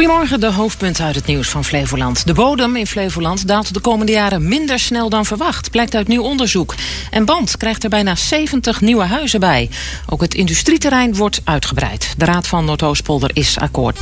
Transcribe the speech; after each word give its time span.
Goedemorgen, 0.00 0.40
de 0.40 0.52
hoofdpunten 0.52 1.04
uit 1.04 1.14
het 1.14 1.26
nieuws 1.26 1.48
van 1.48 1.64
Flevoland. 1.64 2.26
De 2.26 2.32
bodem 2.32 2.76
in 2.76 2.86
Flevoland 2.86 3.48
daalt 3.48 3.74
de 3.74 3.80
komende 3.80 4.12
jaren 4.12 4.48
minder 4.48 4.78
snel 4.78 5.08
dan 5.08 5.26
verwacht, 5.26 5.70
blijkt 5.70 5.94
uit 5.94 6.08
nieuw 6.08 6.22
onderzoek. 6.22 6.74
En 7.10 7.24
Band 7.24 7.56
krijgt 7.56 7.84
er 7.84 7.90
bijna 7.90 8.14
70 8.14 8.80
nieuwe 8.80 9.04
huizen 9.04 9.40
bij. 9.40 9.70
Ook 10.06 10.20
het 10.20 10.34
industrieterrein 10.34 11.14
wordt 11.14 11.40
uitgebreid. 11.44 12.14
De 12.16 12.24
Raad 12.24 12.46
van 12.46 12.64
Noordoostpolder 12.64 13.30
is 13.32 13.58
akkoord. 13.58 13.96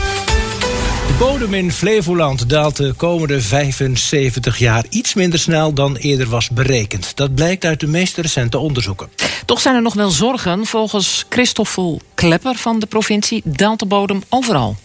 De 1.07 1.15
bodem 1.19 1.55
in 1.55 1.73
Flevoland 1.73 2.49
daalt 2.49 2.77
de 2.77 2.93
komende 2.97 3.41
75 3.41 4.59
jaar 4.59 4.85
iets 4.89 5.15
minder 5.15 5.39
snel 5.39 5.73
dan 5.73 5.97
eerder 5.97 6.29
was 6.29 6.51
berekend. 6.51 7.17
Dat 7.17 7.35
blijkt 7.35 7.65
uit 7.65 7.81
de 7.81 7.87
meest 7.87 8.17
recente 8.17 8.59
onderzoeken. 8.59 9.09
Toch 9.45 9.61
zijn 9.61 9.75
er 9.75 9.83
nog 9.83 9.95
wel 9.95 10.11
zorgen. 10.11 10.67
Volgens 10.67 11.25
Christoffel 11.29 12.01
Klepper 12.15 12.55
van 12.55 12.79
de 12.79 12.87
provincie 12.87 13.43
daalt 13.45 13.79
de 13.79 13.87
bodem 13.87 14.23
overal. 14.29 14.77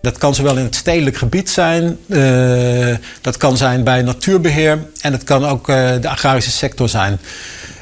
Dat 0.00 0.18
kan 0.18 0.34
zowel 0.34 0.56
in 0.56 0.64
het 0.64 0.74
stedelijk 0.74 1.16
gebied 1.16 1.50
zijn, 1.50 1.98
uh, 2.06 2.96
dat 3.20 3.36
kan 3.36 3.56
zijn 3.56 3.84
bij 3.84 4.02
natuurbeheer 4.02 4.78
en 5.00 5.12
het 5.12 5.24
kan 5.24 5.44
ook 5.44 5.68
uh, 5.68 5.90
de 6.00 6.08
agrarische 6.08 6.50
sector 6.50 6.88
zijn. 6.88 7.18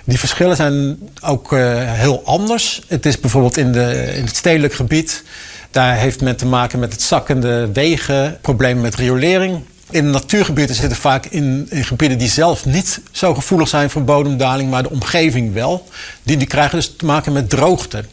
Die 0.05 0.19
verschillen 0.19 0.57
zijn 0.57 0.99
ook 1.23 1.53
uh, 1.53 1.93
heel 1.93 2.23
anders. 2.25 2.83
Het 2.87 3.07
is 3.07 3.21
bijvoorbeeld 3.21 3.57
in, 3.57 3.73
de, 3.73 4.13
in 4.17 4.25
het 4.25 4.37
stedelijk 4.37 4.75
gebied, 4.75 5.23
daar 5.71 5.97
heeft 5.97 6.21
men 6.21 6.37
te 6.37 6.47
maken 6.47 6.79
met 6.79 6.93
het 6.93 7.03
zakkende 7.03 7.73
wegen, 7.73 8.39
problemen 8.41 8.83
met 8.83 8.95
riolering. 8.95 9.65
In 9.91 10.05
de 10.05 10.11
natuurgebieden 10.11 10.77
zitten 10.77 10.99
vaak 10.99 11.27
in, 11.27 11.67
in, 11.71 11.85
gebieden 11.85 12.19
die 12.19 12.29
zelf 12.29 12.65
niet 12.65 13.01
zo 13.11 13.35
gevoelig 13.35 13.69
zijn 13.69 13.91
voor 13.91 14.05
bodemdaling, 14.05 14.71
maar 14.71 14.83
de 14.83 14.91
omgeving 14.91 15.53
wel. 15.53 15.89
Die, 16.23 16.37
die 16.37 16.47
krijgen 16.47 16.77
dus 16.77 16.95
te 16.97 17.05
maken 17.05 17.33
met 17.33 17.51
droogte. 17.51 18.05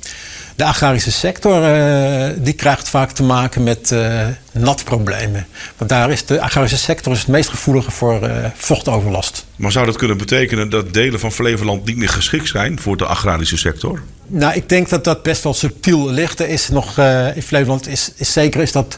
De 0.55 0.64
agrarische 0.64 1.12
sector 1.12 1.62
uh, 1.62 2.27
die 2.38 2.54
krijgt 2.54 2.90
vaak 2.90 3.12
te 3.12 3.23
maken 3.23 3.64
met 3.64 3.91
uh, 3.91 4.27
natproblemen. 4.52 5.48
Want 5.78 5.89
daar 5.89 6.12
is 6.12 6.25
de 6.25 6.42
agrarische 6.42 6.78
sector 6.78 7.12
is 7.12 7.20
het 7.20 7.28
meest 7.28 7.50
gevoelige 7.50 7.92
voor 7.92 8.23
uh, 8.23 8.45
vochtoverlast. 8.56 9.45
Maar 9.56 9.72
zou 9.72 9.86
dat 9.86 9.97
kunnen 9.97 10.17
betekenen 10.17 10.70
dat 10.70 10.94
delen 10.94 11.20
van 11.20 11.31
Flevoland 11.31 11.86
niet 11.86 11.97
meer 11.97 12.09
geschikt 12.09 12.47
zijn 12.47 12.80
voor 12.80 12.97
de 12.97 13.06
agrarische 13.06 13.58
sector? 13.58 14.02
Nou, 14.28 14.53
ik 14.53 14.70
denk 14.70 14.89
dat 14.89 15.03
dat 15.03 15.23
best 15.23 15.44
wel 15.44 15.53
subtiel 15.53 16.09
ligt. 16.09 16.39
Er 16.39 16.50
is 16.50 16.69
nog 16.69 16.97
in 17.36 17.44
Flevoland 17.44 17.88
is, 17.88 18.12
is 18.16 18.34
zeker 18.34 18.62
is 18.62 18.72
dat 18.72 18.97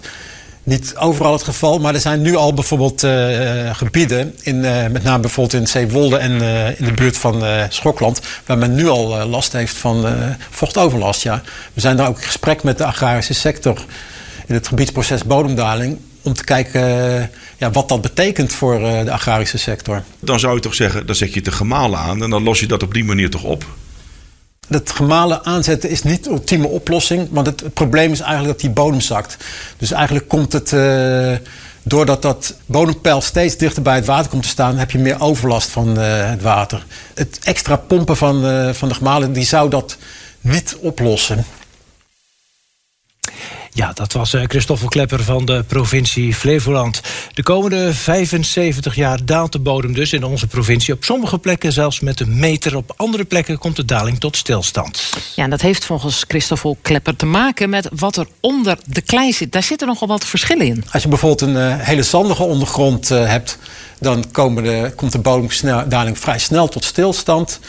niet 0.68 0.96
overal 0.96 1.32
het 1.32 1.44
geval, 1.44 1.80
maar 1.80 1.94
er 1.94 2.00
zijn 2.00 2.22
nu 2.22 2.36
al 2.36 2.54
bijvoorbeeld 2.54 3.04
uh, 3.04 3.76
gebieden, 3.76 4.36
in, 4.42 4.56
uh, 4.56 4.88
met 4.88 5.04
name 5.04 5.20
bijvoorbeeld 5.20 5.62
in 5.62 5.68
Zeewolde 5.68 6.18
en 6.18 6.32
in 6.78 6.86
de 6.86 6.92
buurt 6.92 7.18
van 7.18 7.44
Schokland, 7.70 8.22
waar 8.46 8.58
men 8.58 8.76
nu 8.76 8.88
al 8.88 9.28
last 9.28 9.54
heeft 9.54 9.76
van 9.76 10.06
vochtoverlast. 10.50 11.24
Ja. 11.24 11.42
We 11.74 11.82
zijn 11.82 11.98
daar 11.98 12.08
ook 12.08 12.18
in 12.18 12.24
gesprek 12.24 12.64
met 12.64 12.78
de 12.78 12.86
agrarische 12.86 13.34
sector 13.34 13.86
in 14.48 14.54
het 14.54 14.68
gebiedsproces 14.68 15.24
bodemdaling 15.24 15.98
om 16.22 16.34
te 16.34 16.44
kijken 16.44 16.82
ja, 17.58 17.72
wat 17.72 17.90
dat 17.90 18.02
betekent 18.02 18.54
voor 18.54 18.80
de 18.80 19.12
agrarische 19.12 19.58
sector. 19.58 20.04
Dan 20.20 20.40
zou 20.40 20.56
je 20.56 20.62
toch 20.62 20.76
zeggen, 20.76 21.06
dan 21.06 21.16
zet 21.16 21.34
je 21.34 21.42
de 21.42 21.52
gemalen 21.52 22.00
aan 22.00 22.24
en 22.24 22.30
dan 22.30 22.44
los 22.44 22.60
je 22.60 22.68
dat 22.68 22.84
op 22.84 22.94
die 22.94 23.04
manier 23.04 23.30
toch 23.30 23.44
op? 23.44 23.66
Het 24.68 24.92
gemalen 24.92 25.46
aanzetten 25.46 25.90
is 25.90 26.04
niet 26.04 26.24
de 26.24 26.30
ultieme 26.30 26.68
oplossing. 26.68 27.28
Want 27.32 27.48
het, 27.48 27.74
probleem 27.74 28.12
is 28.12 28.20
eigenlijk 28.20 28.52
dat 28.52 28.62
die 28.62 28.70
bodem 28.70 29.02
zakt. 29.02 29.38
Dus 29.78 29.92
eigenlijk 29.92 30.28
komt 30.28 30.54
het. 30.54 30.72
Uh, 30.72 31.36
doordat 31.84 32.22
dat 32.22 32.54
bodempeil 32.66 33.22
steeds 33.22 33.58
dichter 33.58 33.82
bij 33.82 33.96
het 33.96 34.06
water 34.06 34.30
komt 34.30 34.44
te 34.44 34.50
staan, 34.50 34.78
heb 34.78 34.92
je 34.92 34.98
meer 34.98 35.22
overlast 35.22 35.70
van 35.70 36.00
uh, 36.00 36.30
het 36.30 36.42
water. 36.42 36.86
Het 37.14 37.40
extra 37.44 37.76
pompen 37.76 38.18
van, 38.18 38.46
uh, 38.46 38.70
van 38.74 38.88
de 38.88 38.96
gemalen 38.96 39.34
die 39.34 39.46
zou 39.46 39.70
dat 39.70 39.98
niet 40.42 40.78
oplossen. 40.82 41.46
Ja, 43.78 43.92
dat 43.94 44.14
was 44.14 44.34
uh, 44.34 44.44
Christoffel 44.48 44.88
Klepper 44.88 45.24
van 45.24 45.46
de 45.46 45.64
provincie 45.68 46.34
Flevoland. 46.34 47.02
De 47.34 47.44
komende 47.44 47.94
75 47.94 48.96
jaar 48.96 49.26
daalt 49.26 49.52
de 49.52 49.60
bodem 49.60 49.94
dus 49.94 50.14
in 50.14 50.24
onze 50.24 50.48
provincie. 50.48 50.94
Op 50.94 51.04
sommige 51.04 51.38
plekken 51.38 51.74
zelfs 51.74 52.00
met 52.00 52.20
een 52.20 52.40
meter. 52.40 52.76
Op 52.76 52.94
andere 52.96 53.26
plekken 53.26 53.58
komt 53.58 53.76
de 53.76 53.86
daling 53.86 54.20
tot 54.20 54.38
stilstand. 54.38 55.10
Ja, 55.36 55.44
en 55.44 55.50
dat 55.50 55.62
heeft 55.62 55.86
volgens 55.86 56.26
Christoffel 56.28 56.78
Klepper 56.82 57.16
te 57.16 57.26
maken 57.26 57.70
met 57.70 57.90
wat 57.96 58.18
er 58.18 58.28
onder 58.40 58.78
de 58.86 59.02
klei 59.02 59.34
zit. 59.34 59.52
Daar 59.52 59.64
zitten 59.64 59.88
nogal 59.88 60.08
wat 60.08 60.26
verschillen 60.26 60.66
in. 60.66 60.84
Als 60.92 61.04
je 61.04 61.10
bijvoorbeeld 61.10 61.42
een 61.42 61.56
uh, 61.56 61.76
hele 61.80 62.04
zandige 62.04 62.44
ondergrond 62.44 63.12
uh, 63.12 63.28
hebt... 63.28 63.58
dan 64.00 64.32
komen 64.32 64.64
de, 64.64 64.94
komt 64.96 65.12
de 65.12 65.20
bodemdaling 65.20 66.20
vrij 66.20 66.40
snel 66.40 66.68
tot 66.68 66.84
stilstand. 66.84 67.60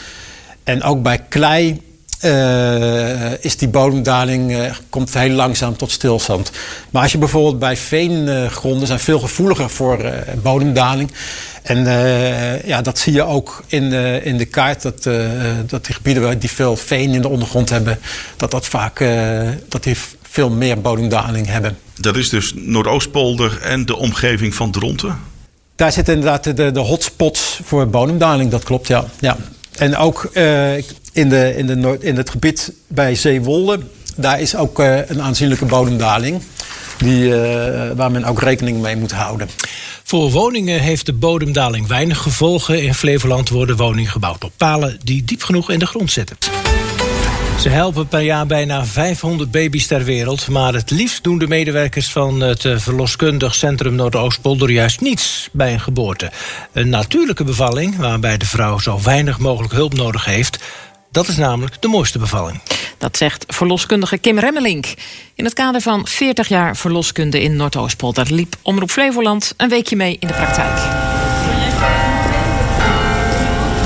En 0.63 0.83
ook 0.83 1.01
bij 1.01 1.25
klei 1.29 1.81
uh, 2.25 3.43
is 3.43 3.57
die 3.57 3.67
bodemdaling 3.67 4.51
uh, 4.51 4.71
komt 4.89 5.13
heel 5.13 5.29
langzaam 5.29 5.77
tot 5.77 5.91
stilstand. 5.91 6.51
Maar 6.89 7.01
als 7.01 7.11
je 7.11 7.17
bijvoorbeeld 7.17 7.59
bij 7.59 7.77
veengronden 7.77 8.87
zijn 8.87 8.99
veel 8.99 9.19
gevoeliger 9.19 9.69
voor 9.69 10.03
uh, 10.03 10.11
bodemdaling. 10.41 11.11
En 11.61 11.83
ja, 12.65 12.81
dat 12.81 12.99
zie 12.99 13.13
je 13.13 13.23
ook 13.23 13.63
in, 13.67 13.93
in 14.23 14.37
de 14.37 14.45
kaart 14.45 14.81
dat, 14.81 15.03
dat 15.65 15.85
die 15.85 15.95
gebieden 15.95 16.39
die 16.39 16.51
veel 16.51 16.75
veen 16.75 17.13
in 17.13 17.21
de 17.21 17.27
ondergrond 17.27 17.69
hebben, 17.69 17.99
dat 18.37 18.51
dat 18.51 18.65
vaak 18.65 19.03
dat 19.67 19.83
die 19.83 19.95
veel 20.21 20.49
meer 20.49 20.81
bodemdaling 20.81 21.47
hebben. 21.47 21.77
Dat 21.95 22.15
is 22.15 22.29
dus 22.29 22.53
Noordoostpolder 22.55 23.61
en 23.61 23.85
de 23.85 23.95
omgeving 23.95 24.55
van 24.55 24.71
Dronten? 24.71 25.19
Daar 25.75 25.91
zitten 25.91 26.13
inderdaad 26.13 26.43
de, 26.43 26.71
de 26.71 26.79
hotspots 26.79 27.59
voor 27.63 27.87
bodemdaling, 27.87 28.51
dat 28.51 28.63
klopt, 28.63 28.87
ja. 28.87 29.05
ja. 29.19 29.37
En 29.79 29.97
ook 29.97 30.29
uh, 30.33 30.77
in, 31.11 31.29
de, 31.29 31.53
in, 31.57 31.67
de 31.67 31.75
Noord, 31.75 32.03
in 32.03 32.17
het 32.17 32.29
gebied 32.29 32.71
bij 32.87 33.15
Zeewolde, 33.15 33.79
daar 34.15 34.41
is 34.41 34.55
ook 34.55 34.79
uh, 34.79 35.09
een 35.09 35.21
aanzienlijke 35.21 35.65
bodemdaling. 35.65 36.41
Die, 36.97 37.23
uh, 37.23 37.35
waar 37.95 38.11
men 38.11 38.25
ook 38.25 38.41
rekening 38.41 38.81
mee 38.81 38.95
moet 38.95 39.11
houden. 39.11 39.49
Voor 40.03 40.31
woningen 40.31 40.79
heeft 40.79 41.05
de 41.05 41.13
bodemdaling 41.13 41.87
weinig 41.87 42.17
gevolgen. 42.17 42.83
In 42.83 42.93
Flevoland 42.93 43.49
worden 43.49 43.75
woningen 43.75 44.11
gebouwd 44.11 44.43
op 44.43 44.51
palen 44.57 44.99
die 45.03 45.23
diep 45.23 45.43
genoeg 45.43 45.69
in 45.71 45.79
de 45.79 45.85
grond 45.85 46.11
zitten. 46.11 46.37
Ze 47.59 47.69
helpen 47.69 48.07
per 48.07 48.21
jaar 48.21 48.45
bijna 48.45 48.85
500 48.85 49.51
baby's 49.51 49.87
ter 49.87 50.03
wereld. 50.03 50.47
Maar 50.47 50.73
het 50.73 50.91
liefst 50.91 51.23
doen 51.23 51.37
de 51.37 51.47
medewerkers 51.47 52.11
van 52.11 52.41
het 52.41 52.65
verloskundig 52.75 53.55
centrum 53.55 53.95
Noordoostpolder 53.95 54.69
juist 54.69 55.01
niets 55.01 55.49
bij 55.51 55.73
een 55.73 55.79
geboorte. 55.79 56.31
Een 56.71 56.89
natuurlijke 56.89 57.43
bevalling, 57.43 57.97
waarbij 57.97 58.37
de 58.37 58.45
vrouw 58.45 58.77
zo 58.77 58.99
weinig 59.03 59.39
mogelijk 59.39 59.73
hulp 59.73 59.93
nodig 59.93 60.25
heeft. 60.25 60.59
Dat 61.11 61.27
is 61.27 61.37
namelijk 61.37 61.81
de 61.81 61.87
mooiste 61.87 62.19
bevalling. 62.19 62.59
Dat 62.97 63.17
zegt 63.17 63.45
verloskundige 63.47 64.17
Kim 64.17 64.39
Remmelink. 64.39 64.85
In 65.35 65.43
het 65.43 65.53
kader 65.53 65.81
van 65.81 66.07
40 66.07 66.47
jaar 66.47 66.77
verloskunde 66.77 67.41
in 67.41 67.55
Noordoostpolder 67.55 68.33
liep 68.33 68.55
Omroep 68.61 68.91
Flevoland 68.91 69.53
een 69.57 69.69
weekje 69.69 69.95
mee 69.95 70.17
in 70.19 70.27
de 70.27 70.33
praktijk. 70.33 70.77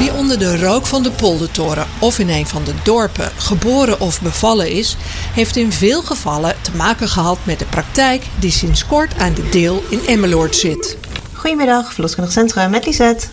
Wie 0.04 0.14
onder 0.14 0.40
de 0.40 0.58
rook 0.58 0.86
van 0.86 1.04
de 1.04 1.12
poldertoren 1.12 1.88
of 2.00 2.20
in 2.20 2.30
een 2.30 2.48
van 2.48 2.64
de 2.64 2.74
dorpen 2.84 3.32
geboren 3.38 4.00
of 4.00 4.22
bevallen 4.22 4.72
is, 4.72 4.96
heeft 5.34 5.56
in 5.56 5.72
veel 5.72 6.02
gevallen 6.02 6.56
te 6.62 6.76
maken 6.76 7.08
gehad 7.08 7.38
met 7.44 7.60
de 7.60 7.66
praktijk 7.66 8.24
die 8.40 8.52
sinds 8.52 8.86
kort 8.86 9.18
aan 9.18 9.34
de 9.34 9.50
deel 9.50 9.84
in 9.90 10.06
Emmeloord 10.06 10.56
zit. 10.56 10.98
Goedemiddag, 11.34 11.94
verloskundig 11.94 12.34
centrum 12.34 12.70
met 12.70 12.86
Lisette. 12.86 13.28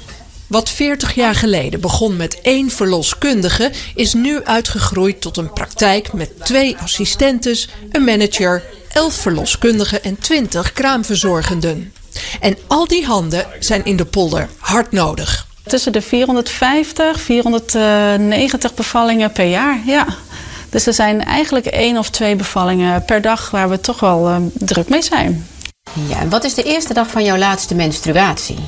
Wat 0.47 0.69
40 0.69 1.15
jaar 1.15 1.35
geleden 1.35 1.81
begon 1.81 2.17
met 2.17 2.41
één 2.41 2.71
verloskundige, 2.71 3.73
is 3.95 4.15
nu 4.15 4.45
uitgegroeid 4.45 5.21
tot 5.21 5.37
een 5.37 5.53
praktijk 5.53 6.13
met 6.13 6.45
twee 6.45 6.77
assistentes, 6.77 7.69
een 7.91 8.05
manager, 8.05 8.63
elf 8.93 9.15
verloskundigen 9.15 10.03
en 10.03 10.19
20 10.19 10.73
kraamverzorgenden. 10.73 11.93
En 12.41 12.57
al 12.67 12.87
die 12.87 13.07
handen 13.07 13.47
zijn 13.59 13.85
in 13.85 13.97
de 13.97 14.05
polder 14.05 14.49
hard 14.59 14.93
nodig. 14.93 15.49
Tussen 15.71 15.93
de 15.93 16.03
450, 16.03 17.21
490 17.21 18.75
bevallingen 18.75 19.33
per 19.33 19.45
jaar, 19.45 19.79
ja. 19.87 20.07
Dus 20.71 20.87
er 20.87 20.93
zijn 20.93 21.25
eigenlijk 21.25 21.67
één 21.67 21.99
of 21.99 22.11
twee 22.11 22.37
bevallingen 22.37 23.05
per 23.05 23.23
dag 23.23 23.51
waar 23.51 23.69
we 23.69 23.81
toch 23.81 24.01
wel 24.01 24.31
uh, 24.31 24.37
druk 24.55 24.89
mee 24.89 25.03
zijn. 25.03 25.47
Ja, 26.09 26.19
en 26.21 26.29
wat 26.29 26.45
is 26.45 26.55
de 26.55 26.63
eerste 26.63 26.95
dag 26.95 27.11
van 27.11 27.25
jouw 27.25 27.37
laatste 27.37 27.75
menstruatie? 27.75 28.59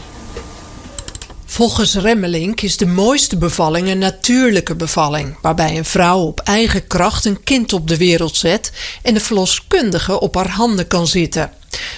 Volgens 1.52 1.94
Remmelink 1.94 2.60
is 2.60 2.76
de 2.76 2.86
mooiste 2.86 3.36
bevalling 3.36 3.88
een 3.88 3.98
natuurlijke 3.98 4.74
bevalling, 4.74 5.36
waarbij 5.42 5.76
een 5.76 5.84
vrouw 5.84 6.20
op 6.20 6.40
eigen 6.40 6.86
kracht 6.86 7.24
een 7.24 7.42
kind 7.42 7.72
op 7.72 7.88
de 7.88 7.96
wereld 7.96 8.36
zet 8.36 8.72
en 9.02 9.14
de 9.14 9.20
verloskundige 9.20 10.20
op 10.20 10.34
haar 10.34 10.48
handen 10.48 10.86
kan 10.86 11.06
zitten. 11.06 11.50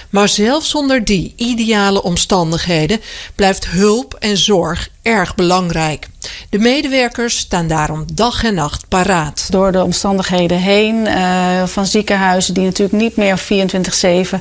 Maar 0.09 0.29
zelfs 0.29 0.69
zonder 0.69 1.05
die 1.05 1.33
ideale 1.35 2.03
omstandigheden 2.03 3.01
blijft 3.35 3.67
hulp 3.67 4.13
en 4.13 4.37
zorg 4.37 4.89
erg 5.01 5.35
belangrijk. 5.35 6.07
De 6.49 6.59
medewerkers 6.59 7.37
staan 7.37 7.67
daarom 7.67 8.05
dag 8.13 8.43
en 8.43 8.53
nacht 8.53 8.87
paraat. 8.87 9.47
Door 9.49 9.71
de 9.71 9.83
omstandigheden 9.83 10.57
heen 10.57 10.95
uh, 10.95 11.63
van 11.65 11.85
ziekenhuizen 11.85 12.53
die 12.53 12.63
natuurlijk 12.63 13.01
niet 13.01 13.15
meer 13.15 13.39
24-7 13.39 14.39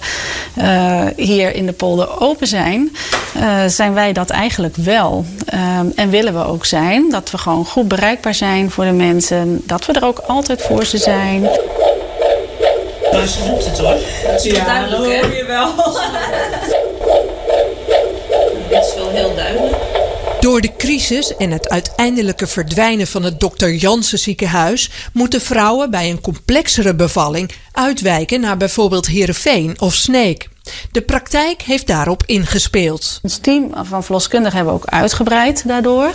uh, 0.59 1.07
hier 1.17 1.55
in 1.55 1.67
de 1.67 1.73
polder 1.73 2.21
open 2.21 2.47
zijn, 2.47 2.97
uh, 3.37 3.65
zijn 3.67 3.95
wij 3.95 4.13
dat 4.13 4.31
eigenlijk 4.31 4.77
wel. 4.77 5.25
en 5.95 6.11
willen 6.11 6.35
we 6.35 6.45
ook 6.45 6.65
zijn. 6.65 7.11
Dat 7.11 7.31
we 7.31 7.39
gewoon 7.39 7.65
goed 7.65 7.89
bereikbaar 7.89 8.35
zijn 8.35 8.71
voor 8.71 8.85
de 8.85 8.93
mensen. 8.93 9.63
Dat 9.67 9.87
we 9.87 9.93
er 9.93 10.05
ook 10.05 10.19
altijd 10.19 10.63
voor 10.63 10.85
ze 10.85 10.99
zijn. 10.99 11.43
Maar 13.13 13.27
ze 13.27 13.45
doet 13.47 13.65
het 13.65 13.79
hoor. 13.79 13.97
Dat 14.27 14.45
ja, 14.45 14.65
duidelijk, 14.65 15.23
hoor 15.23 15.37
je 15.37 15.45
wel. 15.45 15.75
Dat 18.71 18.85
is 18.87 18.95
wel 18.95 19.11
heel 19.11 19.35
duidelijk. 19.35 19.77
Door 20.45 20.61
de 20.61 20.77
crisis 20.77 21.37
en 21.37 21.51
het 21.51 21.69
uiteindelijke 21.69 22.47
verdwijnen 22.47 23.07
van 23.07 23.23
het 23.23 23.41
Dr. 23.41 23.69
Jansen 23.69 24.19
ziekenhuis 24.19 24.91
moeten 25.13 25.41
vrouwen 25.41 25.91
bij 25.91 26.11
een 26.11 26.21
complexere 26.21 26.95
bevalling 26.95 27.51
uitwijken 27.73 28.41
naar 28.41 28.57
bijvoorbeeld 28.57 29.07
Heerenveen 29.07 29.81
of 29.81 29.95
Sneek. 29.95 30.49
De 30.91 31.03
praktijk 31.03 31.63
heeft 31.63 31.87
daarop 31.87 32.23
ingespeeld. 32.27 33.19
Ons 33.23 33.39
team 33.39 33.71
van 33.83 34.05
verloskundigen 34.05 34.57
hebben 34.57 34.75
we 34.75 34.81
ook 34.81 34.89
uitgebreid 34.89 35.63
daardoor. 35.67 36.11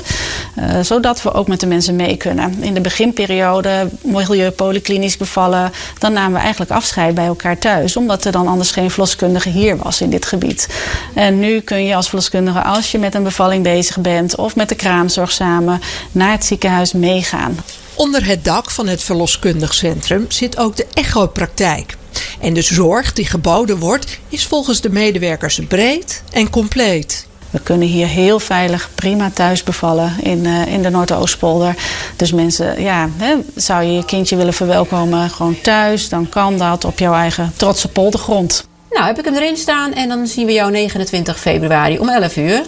Uh, 0.60 0.80
zodat 0.82 1.22
we 1.22 1.34
ook 1.34 1.48
met 1.48 1.60
de 1.60 1.68
mensen 1.68 1.96
mee 1.96 2.18
kunnen. 2.18 2.64
In 2.64 2.74
de 2.74 2.82
beginperiode 2.82 3.90
wil 4.02 4.34
je 4.34 4.52
polyklinisch 4.52 5.18
bevallen. 5.18 5.72
Dan 5.98 6.14
namen 6.14 6.34
we 6.34 6.40
eigenlijk 6.40 6.72
afscheid 6.72 7.16
bij 7.16 7.26
elkaar 7.26 7.58
thuis. 7.58 7.96
Omdat 7.96 8.26
er 8.26 8.32
dan 8.32 8.48
anders 8.48 8.72
geen 8.72 8.92
verloskundige 8.92 9.50
hier 9.50 9.78
was 9.78 10.02
in 10.02 10.10
dit 10.10 10.26
gebied. 10.26 10.68
En 11.16 11.40
nu 11.40 11.60
kun 11.62 11.86
je 11.86 11.96
als 11.96 12.08
verloskundige 12.08 12.62
als 12.62 12.92
je 12.92 12.98
met 12.98 13.16
een 13.16 13.24
bevalling 13.24 13.64
bezig 13.64 14.00
bent. 14.00 14.36
Of 14.36 14.56
met 14.56 14.70
de 14.70 14.76
kraamzorg 14.76 15.32
samen 15.32 15.82
naar 16.12 16.32
het 16.32 16.46
ziekenhuis 16.46 16.94
meegaan. 16.94 17.58
Onder 17.96 18.26
het 18.26 18.44
dak 18.44 18.72
van 18.72 18.88
het 18.88 19.04
verloskundig 19.04 19.74
centrum 19.74 20.26
zit 20.28 20.58
ook 20.58 20.76
de 20.76 20.88
echopraktijk. 20.94 21.98
En 22.40 22.54
de 22.54 22.62
zorg 22.62 23.14
die 23.14 23.26
geboden 23.26 23.80
wordt 23.80 24.20
is 24.30 24.46
volgens 24.46 24.82
de 24.82 24.90
medewerkers 24.90 25.60
breed 25.68 26.24
en 26.32 26.50
compleet. 26.50 27.28
We 27.50 27.60
kunnen 27.60 27.88
hier 27.88 28.08
heel 28.08 28.40
veilig, 28.40 28.90
prima 28.96 29.32
thuis 29.34 29.64
bevallen 29.64 30.14
in, 30.22 30.46
uh, 30.46 30.74
in 30.74 30.82
de 30.82 30.90
Noordoostpolder. 30.90 31.76
Dus 32.16 32.32
mensen, 32.32 32.82
ja, 32.82 33.10
hè, 33.18 33.36
zou 33.56 33.84
je 33.84 33.94
je 33.94 34.06
kindje 34.06 34.36
willen 34.36 34.54
verwelkomen 34.54 35.30
gewoon 35.30 35.62
thuis, 35.62 36.10
dan 36.10 36.30
kan 36.30 36.58
dat 36.58 36.86
op 36.86 37.00
jouw 37.00 37.14
eigen 37.14 37.54
trotse 37.56 37.88
poldergrond. 37.88 38.68
Nou, 38.90 39.06
heb 39.06 39.20
ik 39.20 39.26
hem 39.26 39.36
erin 39.36 39.58
staan 39.58 39.94
en 39.94 40.10
dan 40.10 40.28
zien 40.28 40.46
we 40.46 40.52
jou 40.52 40.72
29 40.72 41.40
februari 41.40 42.00
om 42.00 42.10
11 42.10 42.38
uur. 42.38 42.62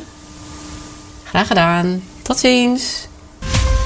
Graag 1.23 1.47
gedaan. 1.47 2.03
Tot 2.21 2.39
ziens. 2.39 3.07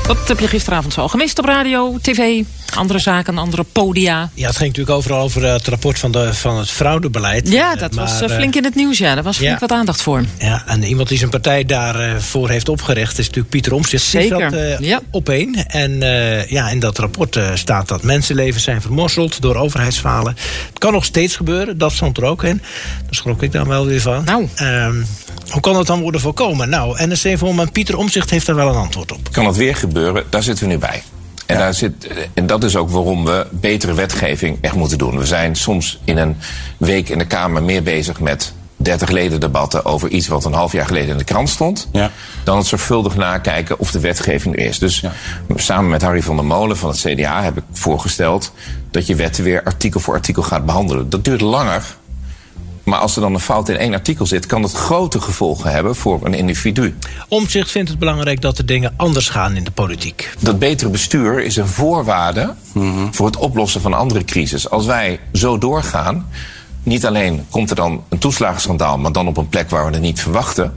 Wat 0.08 0.28
heb 0.28 0.40
je 0.40 0.48
gisteravond 0.48 0.94
zo 0.94 1.08
gemist 1.08 1.40
op 1.40 1.46
radio, 1.46 1.98
tv, 2.02 2.44
andere 2.76 3.00
zaken, 3.00 3.38
andere 3.38 3.64
podia? 3.64 4.30
Ja, 4.34 4.48
het 4.48 4.58
ging 4.58 4.70
natuurlijk 4.70 4.98
overal 4.98 5.22
over 5.22 5.46
eh, 5.46 5.54
het 5.54 5.68
rapport 5.68 6.00
van, 6.00 6.12
de, 6.12 6.34
van 6.34 6.58
het 6.58 6.70
fraudebeleid. 6.70 7.52
Ja, 7.52 7.76
dat 7.76 7.94
was 7.94 8.22
eh, 8.22 8.30
flink 8.30 8.56
in 8.56 8.64
het 8.64 8.76
nieuws, 8.76 8.98
ja. 8.98 9.14
Daar 9.14 9.24
was 9.24 9.38
flink 9.38 9.60
wat 9.60 9.72
aandacht 9.72 10.02
voor. 10.02 10.24
Ja, 10.40 10.64
en 10.66 10.84
iemand 10.84 11.08
die 11.08 11.18
zijn 11.18 11.30
partij 11.30 11.66
daarvoor 11.66 12.50
heeft 12.50 12.70
opgericht... 12.70 13.18
is 13.18 13.26
natuurlijk 13.26 13.50
Pieter 13.50 13.74
Omtzigt. 13.74 14.04
Zeker, 14.04 14.52
dat, 14.52 14.80
ja. 14.80 15.02
op 15.12 15.30
één. 15.30 15.68
En 15.68 16.00
ja, 16.48 16.70
in 16.70 16.80
dat 16.80 16.98
rapport 16.98 17.40
staat 17.54 17.88
dat 17.88 18.04
mensenlevens 18.04 18.64
zijn 18.64 18.82
vermorzeld... 18.82 19.42
door 19.42 19.56
overheidsfalen. 19.56 20.36
Het 20.70 20.80
kan 20.80 20.94
nog 20.94 21.06
steeds 21.06 21.36
gebeuren, 21.36 21.78
dat 21.78 21.92
stond 21.92 22.18
er 22.18 22.24
ook 22.24 22.44
in. 22.44 22.62
Daar 23.02 23.16
schrok 23.16 23.44
ik 23.44 23.52
dan 23.52 23.68
wel 23.68 23.86
weer 23.86 24.02
van. 24.02 24.24
Nou... 24.24 24.48
Ehm, 24.56 25.02
hoe 25.50 25.62
kan 25.62 25.74
dat 25.74 25.88
dan 25.88 26.02
worden 26.02 26.22
voorkomen? 26.22 26.70
Nou, 26.70 27.08
NSC-voorman 27.08 27.72
Pieter 27.72 27.98
Omzicht 27.98 28.30
heeft 28.30 28.46
daar 28.46 28.56
wel 28.56 28.70
een 28.70 28.76
antwoord 28.76 29.12
op. 29.12 29.32
Kan 29.32 29.44
dat 29.44 29.56
weer 29.56 29.76
gebeuren? 29.76 30.24
Daar 30.30 30.44
zitten 30.44 30.68
we 30.68 30.72
nu 30.72 30.80
bij. 30.80 31.04
En, 31.46 31.58
daar 31.58 31.74
zit, 31.74 32.08
en 32.34 32.48
dat 32.48 32.64
is 32.64 32.76
ook 32.76 32.90
waarom 32.90 33.26
we 33.26 33.48
betere 33.52 33.94
wetgeving 33.94 34.58
echt 34.62 34.76
moeten 34.76 34.98
doen. 34.98 35.18
We 35.18 35.26
zijn 35.26 35.56
soms 35.56 36.00
in 36.04 36.18
een 36.18 36.38
week 36.78 37.10
in 37.10 37.18
de 37.18 37.28
Kamer 37.28 37.64
meer 37.64 37.84
bezig 37.84 38.20
met 38.20 38.54
30 38.78 39.10
leden 39.10 39.40
debatten 39.40 39.86
over 39.86 40.10
iets 40.10 40.28
wat 40.28 40.46
een 40.46 40.54
half 40.54 40.72
jaar 40.72 40.86
geleden 40.86 41.10
in 41.10 41.18
de 41.18 41.24
krant 41.24 41.50
stond. 41.50 41.88
Ja. 41.92 42.12
Dan 42.44 42.58
het 42.58 42.66
zorgvuldig 42.66 43.16
nakijken 43.16 43.80
of 43.80 43.92
de 43.92 44.00
wetgeving 44.00 44.56
er 44.56 44.66
is. 44.66 44.80
Dus 44.80 45.04
samen 45.56 45.90
met 45.90 46.02
Harry 46.02 46.22
van 46.22 46.36
der 46.36 46.46
Molen 46.46 46.78
van 46.78 46.90
het 46.90 47.00
CDA 47.00 47.44
heb 47.44 47.58
ik 47.58 47.64
voorgesteld 47.72 48.52
dat 48.92 49.08
je 49.08 49.16
wetten 49.16 49.44
weer 49.44 49.64
artikel 49.64 50.00
voor 50.00 50.14
artikel 50.14 50.44
gaat 50.44 50.66
behandelen. 50.66 51.10
Dat 51.10 51.24
duurt 51.24 51.42
langer 51.42 51.84
maar 52.86 53.00
als 53.00 53.16
er 53.16 53.22
dan 53.22 53.34
een 53.34 53.40
fout 53.40 53.70
in 53.70 53.78
één 53.78 53.94
artikel 53.94 54.26
zit, 54.26 54.46
kan 54.46 54.62
dat 54.62 54.72
grote 54.72 55.22
gevolgen 55.22 55.72
hebben 55.72 55.96
voor 55.96 56.20
een 56.24 56.34
individu. 56.34 56.96
Omzicht 57.28 57.72
vindt 57.72 57.90
het 57.90 58.00
belangrijk 58.00 58.42
dat 58.42 58.58
de 58.58 58.66
dingen 58.66 58.94
anders 58.98 59.30
gaan 59.30 59.56
in 59.56 59.64
de 59.64 59.72
politiek. 59.72 60.34
Dat 60.40 60.60
betere 60.60 60.90
bestuur 60.90 61.42
is 61.42 61.56
een 61.56 61.68
voorwaarde 61.68 62.54
mhm. 62.72 63.12
voor 63.12 63.26
het 63.26 63.38
oplossen 63.38 63.82
van 63.82 63.94
andere 63.94 64.24
crisis. 64.24 64.70
Als 64.70 64.86
wij 64.86 65.20
zo 65.34 65.58
doorgaan, 65.58 66.28
niet 66.84 67.06
alleen 67.06 67.46
komt 67.50 67.70
er 67.70 67.76
dan 67.76 68.04
een 68.10 68.18
toeslagenschandaal, 68.18 68.98
maar 68.98 69.12
dan 69.12 69.28
op 69.28 69.38
een 69.38 69.50
plek 69.50 69.70
waar 69.70 69.86
we 69.86 69.92
het 69.92 70.02
niet 70.02 70.22
verwachten. 70.22 70.74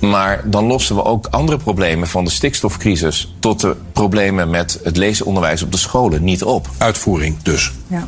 Maar 0.00 0.42
dan 0.44 0.66
lossen 0.66 0.96
we 0.96 1.04
ook 1.04 1.26
andere 1.26 1.58
problemen 1.58 2.08
van 2.08 2.24
de 2.24 2.30
stikstofcrisis 2.30 3.34
tot 3.38 3.60
de 3.60 3.76
problemen 3.92 4.50
met 4.50 4.80
het 4.84 4.96
leesonderwijs 4.96 5.62
op 5.62 5.72
de 5.72 5.78
scholen 5.78 6.24
niet 6.24 6.44
op. 6.44 6.68
Uitvoering 6.78 7.42
dus. 7.42 7.72
Ja. 7.86 8.06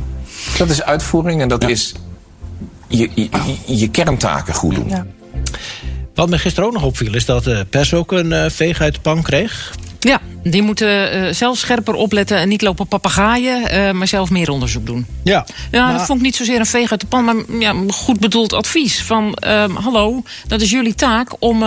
Dat 0.58 0.70
is 0.70 0.82
uitvoering 0.82 1.40
en 1.40 1.48
dat 1.48 1.68
is 1.68 1.94
je, 2.88 3.10
je, 3.14 3.28
je 3.66 3.90
kerntaken 3.90 4.54
goed 4.54 4.74
doen. 4.74 4.88
Ja. 4.88 5.06
Wat 6.14 6.28
me 6.28 6.38
gisteren 6.38 6.68
ook 6.68 6.74
nog 6.74 6.84
opviel 6.84 7.14
is 7.14 7.24
dat 7.24 7.44
de 7.44 7.66
pers 7.70 7.94
ook 7.94 8.12
een 8.12 8.30
uh, 8.30 8.44
veeg 8.48 8.80
uit 8.80 8.94
de 8.94 9.00
pan 9.00 9.22
kreeg. 9.22 9.74
Ja, 10.00 10.20
die 10.42 10.62
moeten 10.62 11.16
uh, 11.16 11.32
zelf 11.32 11.58
scherper 11.58 11.94
opletten 11.94 12.38
en 12.38 12.48
niet 12.48 12.62
lopen 12.62 12.86
papegaaien, 12.86 13.74
uh, 13.74 13.90
maar 13.90 14.08
zelf 14.08 14.30
meer 14.30 14.50
onderzoek 14.50 14.86
doen. 14.86 15.06
Ja, 15.24 15.46
ja 15.70 15.84
maar... 15.84 15.96
dat 15.96 16.06
vond 16.06 16.18
ik 16.18 16.24
niet 16.24 16.36
zozeer 16.36 16.58
een 16.58 16.66
veeg 16.66 16.90
uit 16.90 17.00
de 17.00 17.06
pan, 17.06 17.24
maar 17.24 17.36
ja, 17.58 17.74
goed 17.88 18.20
bedoeld 18.20 18.52
advies. 18.52 19.02
Van 19.02 19.38
uh, 19.46 19.64
hallo, 19.74 20.22
dat 20.46 20.60
is 20.60 20.70
jullie 20.70 20.94
taak 20.94 21.30
om 21.38 21.64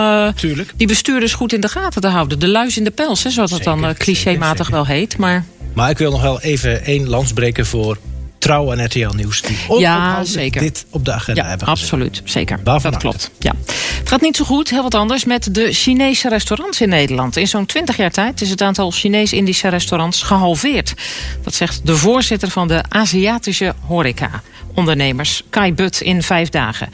die 0.76 0.86
bestuurders 0.86 1.34
goed 1.34 1.52
in 1.52 1.60
de 1.60 1.68
gaten 1.68 2.00
te 2.00 2.08
houden. 2.08 2.38
De 2.38 2.48
luis 2.48 2.76
in 2.76 2.84
de 2.84 2.90
pels, 2.90 3.22
hè, 3.22 3.30
zoals 3.30 3.50
het 3.50 3.64
dan 3.64 3.94
clichématig 3.98 4.68
wel 4.68 4.86
heet. 4.86 5.16
Maar... 5.16 5.44
maar 5.74 5.90
ik 5.90 5.98
wil 5.98 6.10
nog 6.10 6.22
wel 6.22 6.40
even 6.40 6.84
één 6.84 7.08
lans 7.08 7.32
breken 7.32 7.66
voor 7.66 7.98
Trouw 8.42 8.72
en 8.72 8.84
RTL 8.84 9.14
Nieuws. 9.16 9.42
Die 9.42 9.56
ja, 9.78 10.24
zeker. 10.24 10.60
dit 10.60 10.86
op 10.90 11.04
de 11.04 11.12
agenda 11.12 11.42
ja, 11.42 11.48
hebben 11.48 11.66
absoluut. 11.66 12.22
Zeker. 12.24 12.60
Waarvan 12.64 12.90
dat 12.90 13.00
klopt. 13.00 13.30
Ja. 13.38 13.52
Het 13.98 14.08
gaat 14.08 14.20
niet 14.20 14.36
zo 14.36 14.44
goed, 14.44 14.70
heel 14.70 14.82
wat 14.82 14.94
anders, 14.94 15.24
met 15.24 15.54
de 15.54 15.72
Chinese 15.72 16.28
restaurants 16.28 16.80
in 16.80 16.88
Nederland. 16.88 17.36
In 17.36 17.48
zo'n 17.48 17.66
20 17.66 17.96
jaar 17.96 18.10
tijd 18.10 18.40
is 18.40 18.50
het 18.50 18.62
aantal 18.62 18.90
Chinees-Indische 18.90 19.68
restaurants 19.68 20.22
gehalveerd. 20.22 20.94
Dat 21.42 21.54
zegt 21.54 21.86
de 21.86 21.96
voorzitter 21.96 22.50
van 22.50 22.68
de 22.68 22.82
Aziatische 22.88 23.74
horeca. 23.86 24.42
Ondernemers 24.74 25.42
Kai 25.50 25.74
But 25.74 26.00
in 26.00 26.22
vijf 26.22 26.48
dagen. 26.48 26.88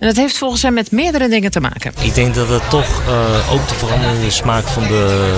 En 0.00 0.06
dat 0.06 0.16
heeft 0.16 0.38
volgens 0.38 0.62
hem 0.62 0.74
met 0.74 0.90
meerdere 0.90 1.28
dingen 1.28 1.50
te 1.50 1.60
maken. 1.60 1.92
Ik 2.00 2.14
denk 2.14 2.34
dat 2.34 2.48
het 2.48 2.70
toch 2.70 3.02
uh, 3.08 3.52
ook 3.52 3.68
de 3.68 3.74
veranderende 3.74 4.30
smaak 4.30 4.66
van 4.66 4.82
de, 4.82 5.28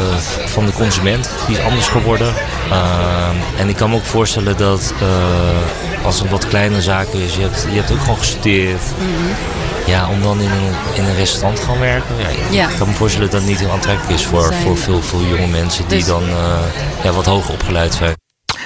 van 0.46 0.66
de 0.66 0.72
consument, 0.72 1.30
die 1.46 1.56
is 1.56 1.62
anders 1.62 1.88
geworden. 1.88 2.34
Uh, 2.68 3.28
en 3.58 3.68
ik 3.68 3.76
kan 3.76 3.90
me 3.90 3.96
ook 3.96 4.04
voorstellen 4.04 4.56
dat 4.56 4.94
uh, 5.02 6.04
als 6.04 6.20
het 6.20 6.30
wat 6.30 6.48
kleine 6.48 6.82
zaak 6.82 7.06
is, 7.06 7.34
je 7.34 7.40
hebt, 7.40 7.66
je 7.70 7.76
hebt 7.76 7.90
ook 7.92 8.00
gewoon 8.00 8.18
gestudeerd. 8.18 8.82
Mm 8.98 9.06
-hmm. 9.06 9.34
Ja, 9.86 10.08
om 10.08 10.22
dan 10.22 10.40
in 10.40 10.50
een, 10.50 10.74
in 10.94 11.04
een 11.04 11.16
restaurant 11.16 11.56
te 11.56 11.62
gaan 11.62 11.78
werken. 11.78 12.14
Ja, 12.18 12.28
ik, 12.28 12.38
ja. 12.50 12.68
kan 12.78 12.88
me 12.88 12.94
voorstellen 12.94 13.30
dat 13.30 13.40
het 13.40 13.48
niet 13.48 13.58
heel 13.58 13.70
aantrekkelijk 13.70 14.18
is 14.18 14.26
voor, 14.26 14.54
voor 14.54 14.78
veel, 14.78 15.02
veel 15.02 15.22
jonge 15.22 15.46
mensen 15.46 15.88
die 15.88 15.98
dus... 15.98 16.06
dan 16.06 16.22
ja, 17.02 17.12
wat 17.12 17.26
hoger 17.26 17.52
opgeleid 17.52 17.94
zijn. 17.94 18.21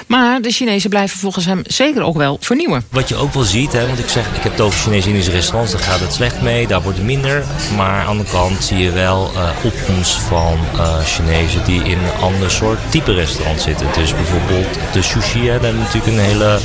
Maar 0.07 0.41
de 0.41 0.51
Chinezen 0.51 0.89
blijven 0.89 1.19
volgens 1.19 1.45
hem 1.45 1.61
zeker 1.65 2.01
ook 2.01 2.17
wel 2.17 2.37
vernieuwen. 2.41 2.83
Wat 2.89 3.09
je 3.09 3.15
ook 3.15 3.33
wel 3.33 3.43
ziet, 3.43 3.73
hè, 3.73 3.87
want 3.87 3.99
ik 3.99 4.09
zeg, 4.09 4.25
ik 4.35 4.43
heb 4.43 4.51
het 4.51 4.61
over 4.61 4.79
Chinese-Indische 4.79 5.31
restaurants, 5.31 5.71
daar 5.71 5.81
gaat 5.81 5.99
het 5.99 6.13
slecht 6.13 6.41
mee, 6.41 6.67
daar 6.67 6.81
wordt 6.81 6.97
het 6.97 7.07
minder. 7.07 7.43
Maar 7.75 8.05
aan 8.05 8.17
de 8.17 8.23
kant 8.31 8.63
zie 8.63 8.77
je 8.77 8.91
wel 8.91 9.31
uh, 9.33 9.49
opkomst 9.63 10.13
van 10.13 10.57
uh, 10.75 10.99
Chinezen 10.99 11.65
die 11.65 11.83
in 11.83 11.97
een 11.97 12.21
ander 12.21 12.51
soort 12.51 12.79
type 12.89 13.13
restaurant 13.13 13.61
zitten. 13.61 13.87
Dus 13.93 14.13
bijvoorbeeld 14.15 14.67
de 14.93 15.01
sushi, 15.01 15.45
hè, 15.45 15.51
hebben 15.51 15.77
natuurlijk 15.77 16.07
een 16.07 16.23
hele 16.23 16.59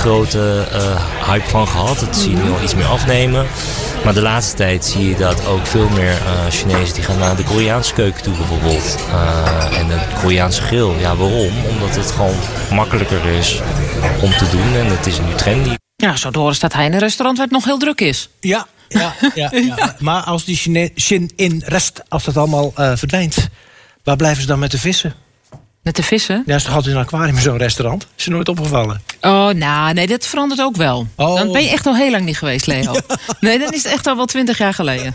grote 0.00 0.66
uh, 0.72 1.26
hype 1.26 1.48
van 1.48 1.68
gehad. 1.68 1.98
Dat 1.98 2.16
zie 2.16 2.30
je 2.30 2.36
nu 2.36 2.50
al 2.50 2.62
iets 2.62 2.74
meer 2.74 2.86
afnemen. 2.86 3.46
Maar 4.04 4.14
de 4.14 4.22
laatste 4.22 4.56
tijd 4.56 4.84
zie 4.84 5.08
je 5.08 5.16
dat 5.16 5.46
ook 5.46 5.66
veel 5.66 5.88
meer 5.88 6.12
uh, 6.12 6.46
Chinezen 6.50 6.94
die 6.94 7.04
gaan 7.04 7.18
naar 7.18 7.36
de 7.36 7.42
Koreaanse 7.44 7.94
keuken 7.94 8.22
toe 8.22 8.36
bijvoorbeeld. 8.36 8.96
Uh, 9.08 9.78
en 9.78 9.88
de 9.88 9.98
Koreaanse 10.20 10.62
grill. 10.62 10.98
Ja, 10.98 11.16
waarom? 11.16 11.52
Omdat 11.68 11.96
het 11.96 12.10
gewoon 12.10 12.36
makkelijker 12.72 13.24
is 13.26 13.60
om 14.22 14.30
te 14.30 14.48
doen 14.50 14.74
en 14.74 14.86
het 14.86 15.06
is 15.06 15.20
nu 15.20 15.34
trendy. 15.34 15.74
Ja, 15.96 16.16
zo 16.16 16.30
door 16.30 16.54
staat 16.54 16.72
hij 16.72 16.84
in 16.84 16.92
een 16.92 16.98
restaurant 16.98 17.36
waar 17.38 17.46
het 17.46 17.54
nog 17.54 17.64
heel 17.64 17.78
druk 17.78 18.00
is. 18.00 18.28
Ja, 18.40 18.66
ja, 18.88 19.14
ja, 19.34 19.50
ja. 19.76 19.96
maar 19.98 20.22
als 20.22 20.44
die 20.44 20.56
Chine 20.56 20.90
Chin 20.94 21.30
in 21.36 21.62
rest, 21.64 22.02
als 22.08 22.24
dat 22.24 22.36
allemaal 22.36 22.72
uh, 22.78 22.92
verdwijnt, 22.96 23.48
waar 24.04 24.16
blijven 24.16 24.40
ze 24.40 24.48
dan 24.48 24.58
met 24.58 24.70
de 24.70 24.78
vissen? 24.78 25.14
Met 25.82 25.96
de 25.96 26.02
vissen? 26.02 26.42
Ja, 26.46 26.54
is 26.54 26.62
toch 26.62 26.74
altijd 26.74 26.94
een 26.94 27.00
aquarium 27.00 27.36
in 27.36 27.42
zo'n 27.42 27.56
restaurant? 27.56 28.06
Is 28.16 28.24
je 28.24 28.30
nooit 28.30 28.48
opgevallen? 28.48 29.02
Oh, 29.20 29.48
nou, 29.48 29.92
nee, 29.92 30.06
dat 30.06 30.26
verandert 30.26 30.60
ook 30.60 30.76
wel. 30.76 31.06
Oh. 31.16 31.36
Dan 31.36 31.52
ben 31.52 31.62
je 31.62 31.68
echt 31.70 31.86
al 31.86 31.96
heel 31.96 32.10
lang 32.10 32.24
niet 32.24 32.38
geweest, 32.38 32.66
Leo. 32.66 32.92
Nee, 33.40 33.58
dan 33.58 33.72
is 33.72 33.82
het 33.82 33.92
echt 33.92 34.06
al 34.06 34.16
wel 34.16 34.26
twintig 34.26 34.58
jaar 34.58 34.74
geleden. 34.74 35.14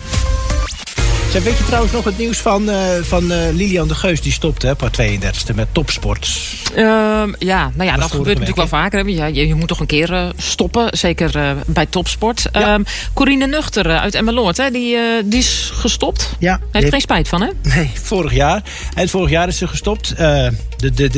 Zeg, 1.36 1.44
weet 1.44 1.58
je 1.58 1.64
trouwens 1.64 1.94
nog 1.94 2.04
het 2.04 2.18
nieuws 2.18 2.38
van, 2.38 2.70
eh, 2.70 2.78
van 3.02 3.32
eh, 3.32 3.54
Lilian 3.54 3.88
de 3.88 3.96
Geus? 3.96 4.22
Die 4.22 4.32
stopte 4.32 4.66
hè, 4.66 4.72
op 4.72 4.82
haar 4.82 4.92
32e 4.92 5.56
met 5.56 5.68
topsport. 5.72 6.40
Ehm, 6.76 7.34
ja, 7.40 7.72
nou 7.74 7.90
ja, 7.90 7.96
dat 7.96 8.12
gebeurt 8.12 8.28
natuurlijk 8.28 8.56
wel 8.58 8.68
vaker. 8.68 9.00
hè. 9.00 9.12
Ja, 9.12 9.26
je, 9.26 9.48
je 9.48 9.56
moet 9.56 9.68
toch 9.68 9.80
een 9.80 9.86
keer 9.86 10.14
eh, 10.14 10.30
stoppen, 10.38 10.98
zeker 10.98 11.56
bij 11.66 11.86
topsport. 11.86 12.46
Ehm 12.52 12.84
Corine 13.14 13.48
Nuchter 13.48 13.98
uit 13.98 14.16
Emmeloord, 14.16 14.58
hè, 14.58 14.72
die, 14.72 14.98
die 15.26 15.40
is 15.40 15.70
gestopt. 15.74 16.30
Ja, 16.40 16.60
Heeft 16.72 16.84
die- 16.84 16.92
geen 16.92 17.02
spijt 17.02 17.28
van, 17.28 17.42
hè? 17.42 17.50
Nee, 17.76 17.92
vorig 17.94 18.34
jaar. 18.34 18.64
En 18.94 19.10
vorig 19.10 19.30
jaar 19.30 19.48
is 19.48 19.58
ze 19.58 19.68
gestopt. 19.68 20.18
De 20.18 20.92
de 20.94 21.10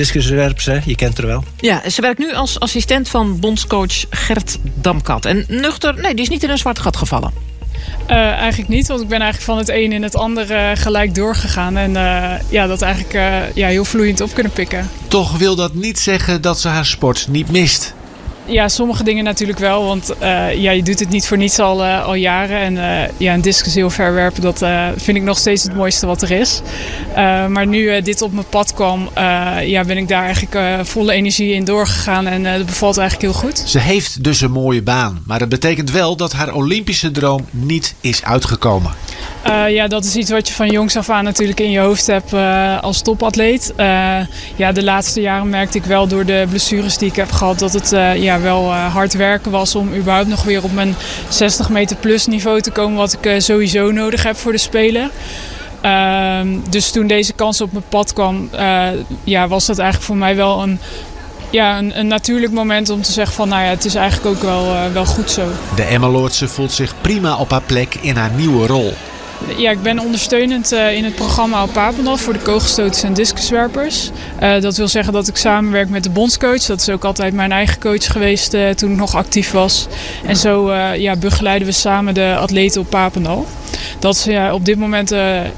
je 0.85 0.95
kent 0.95 1.17
haar 1.17 1.27
wel. 1.27 1.43
Ja, 1.57 1.89
ze 1.89 2.01
werkt 2.01 2.19
nu 2.19 2.33
als 2.33 2.59
assistent 2.59 3.09
van 3.09 3.39
bondscoach 3.39 4.05
Gert 4.09 4.57
Damkat. 4.73 5.25
En 5.25 5.45
Nuchter, 5.47 5.93
nee, 5.93 6.13
die 6.13 6.23
is 6.23 6.29
niet 6.29 6.43
in 6.43 6.49
een 6.49 6.57
zwart 6.57 6.79
gat 6.79 6.97
gevallen. 6.97 7.56
Eh, 8.07 8.17
eigenlijk 8.17 8.69
niet, 8.69 8.87
want 8.87 9.01
ik 9.01 9.07
ben 9.07 9.21
eigenlijk 9.21 9.51
van 9.51 9.57
het 9.57 9.69
een 9.69 9.91
in 9.91 10.03
het 10.03 10.15
andere 10.15 10.71
gelijk 10.75 11.15
doorgegaan. 11.15 11.77
En 11.77 11.95
eh, 11.95 12.31
ja, 12.49 12.67
dat 12.67 12.81
eigenlijk 12.81 13.13
eh, 13.13 13.53
ja, 13.53 13.67
heel 13.67 13.85
vloeiend 13.85 14.21
op 14.21 14.33
kunnen 14.33 14.51
pikken. 14.51 14.89
Toch 15.07 15.37
wil 15.37 15.55
dat 15.55 15.73
niet 15.73 15.99
zeggen 15.99 16.41
dat 16.41 16.59
ze 16.59 16.67
haar 16.67 16.85
sport 16.85 17.27
niet 17.29 17.51
mist. 17.51 17.93
Ja, 18.47 18.67
sommige 18.67 19.03
dingen 19.03 19.23
natuurlijk 19.23 19.59
wel, 19.59 19.85
want 19.85 20.17
eh, 20.17 20.53
ja, 20.53 20.71
je 20.71 20.83
doet 20.83 20.99
het 20.99 21.09
niet 21.09 21.27
voor 21.27 21.37
niets 21.37 21.59
al, 21.59 21.83
eh, 21.83 22.05
al 22.05 22.13
jaren. 22.13 22.59
En 22.59 22.77
eh, 22.77 23.09
ja, 23.17 23.33
een 23.33 23.41
discus 23.41 23.75
heel 23.75 23.89
ver 23.89 24.31
dat 24.41 24.65
vind 24.95 25.17
ik 25.17 25.23
nog 25.23 25.37
steeds 25.37 25.63
het 25.63 25.75
mooiste 25.75 26.05
wat 26.05 26.21
er 26.21 26.31
is. 26.31 26.61
Maar 27.49 27.67
nu 27.67 28.01
dit 28.01 28.21
op 28.21 28.33
mijn 28.33 28.45
pad 28.49 28.73
kwam, 28.73 29.09
ja, 29.63 29.83
ben 29.83 29.97
ik 29.97 30.07
daar 30.07 30.23
eigenlijk 30.23 30.85
volle 30.87 31.13
energie 31.13 31.53
in 31.53 31.65
doorgegaan. 31.65 32.27
En 32.27 32.43
dat 32.43 32.65
bevalt 32.65 32.97
eigenlijk 32.97 33.31
heel 33.31 33.41
goed. 33.41 33.63
Ze 33.65 33.79
heeft 33.79 34.23
dus 34.23 34.41
een 34.41 34.51
mooie 34.51 34.81
baan. 34.81 35.23
Maar 35.25 35.39
dat 35.39 35.49
betekent 35.49 35.91
wel 35.91 36.15
dat 36.15 36.33
haar 36.33 36.53
Olympische 36.53 37.11
droom 37.11 37.45
niet 37.51 37.95
is 38.01 38.23
uitgekomen. 38.23 38.91
Eh, 39.47 39.69
ja, 39.69 39.87
dat 39.87 40.05
is 40.05 40.15
iets 40.15 40.31
wat 40.31 40.47
je 40.47 40.53
van 40.53 40.69
jongs 40.69 40.95
af 40.95 41.09
aan 41.09 41.23
natuurlijk 41.23 41.59
in 41.59 41.71
je 41.71 41.79
hoofd 41.79 42.07
hebt 42.07 42.33
eh, 42.33 42.81
als 42.81 43.01
topatleet. 43.01 43.73
Eh, 43.75 44.19
ja, 44.55 44.71
de 44.71 44.83
laatste 44.83 45.21
jaren 45.21 45.49
merkte 45.49 45.77
ik 45.77 45.85
wel 45.85 46.07
door 46.07 46.25
de 46.25 46.45
blessures 46.49 46.97
die 46.97 47.09
ik 47.09 47.15
heb 47.15 47.31
gehad... 47.31 47.59
dat 47.59 47.73
het 47.73 47.89
ja, 48.15 48.39
wel 48.39 48.73
hard 48.73 49.13
werken 49.13 49.51
was 49.51 49.75
om 49.75 49.93
überhaupt 49.95 50.27
nog 50.27 50.43
weer 50.43 50.63
op 50.63 50.73
mijn 50.73 50.95
60 51.29 51.69
meter 51.69 51.95
plus 51.95 52.25
niveau 52.25 52.61
te 52.61 52.71
komen... 52.71 52.97
wat 52.97 53.17
ik 53.21 53.41
sowieso 53.41 53.91
nodig 53.91 54.23
heb 54.23 54.37
voor 54.37 54.51
de 54.51 54.57
Spelen. 54.57 55.11
Ehm, 55.81 56.47
dus 56.69 56.91
toen 56.91 57.07
deze 57.07 57.33
kans 57.33 57.61
op 57.61 57.71
mijn 57.71 57.83
pad 57.89 58.13
kwam, 58.13 58.49
ja, 59.23 59.47
was 59.47 59.65
dat 59.65 59.77
eigenlijk 59.77 60.07
voor 60.07 60.17
mij 60.17 60.35
wel 60.35 60.61
een, 60.61 60.79
ja, 61.49 61.77
een, 61.77 61.99
een 61.99 62.07
natuurlijk 62.07 62.53
moment 62.53 62.89
om 62.89 63.01
te 63.01 63.11
zeggen 63.11 63.35
van... 63.35 63.49
nou 63.49 63.63
ja, 63.63 63.69
het 63.69 63.85
is 63.85 63.95
eigenlijk 63.95 64.35
ook 64.35 64.41
wel, 64.43 64.91
wel 64.93 65.05
goed 65.05 65.31
zo. 65.31 65.47
De 65.75 65.83
Emmeloordse 65.83 66.47
voelt 66.47 66.71
zich 66.71 66.93
prima 67.01 67.35
op 67.37 67.51
haar 67.51 67.61
plek 67.61 67.95
in 68.01 68.15
haar 68.15 68.31
nieuwe 68.31 68.67
rol. 68.67 68.93
Ja, 69.57 69.71
ik 69.71 69.81
ben 69.81 69.99
ondersteunend 69.99 70.71
eh, 70.71 70.95
in 70.95 71.03
het 71.03 71.15
programma 71.15 71.63
op 71.63 71.73
Papendal 71.73 72.17
voor 72.17 72.33
de 72.33 72.39
kogelstoters 72.39 73.03
en 73.03 73.13
discuswerpers. 73.13 74.09
Eh, 74.39 74.61
dat 74.61 74.77
wil 74.77 74.87
zeggen 74.87 75.13
dat 75.13 75.27
ik 75.27 75.35
samenwerk 75.35 75.89
met 75.89 76.03
de 76.03 76.09
bondscoach. 76.09 76.61
Dat 76.65 76.81
is 76.81 76.89
ook 76.89 77.03
altijd 77.03 77.33
mijn 77.33 77.51
eigen 77.51 77.79
coach 77.79 78.11
geweest 78.11 78.53
eh, 78.53 78.69
toen 78.69 78.91
ik 78.91 78.97
nog 78.97 79.15
actief 79.15 79.51
was. 79.51 79.87
En 80.25 80.35
zo 80.35 80.73
ja, 80.73 81.15
begeleiden 81.15 81.67
we 81.67 81.73
samen 81.73 82.13
de 82.13 82.35
atleten 82.39 82.81
op 82.81 82.89
Papendal. 82.89 83.47
Dat 83.99 84.15
is 84.15 84.23
ja, 84.23 84.53
op 84.53 84.65
dit 84.65 84.77
moment 84.77 85.09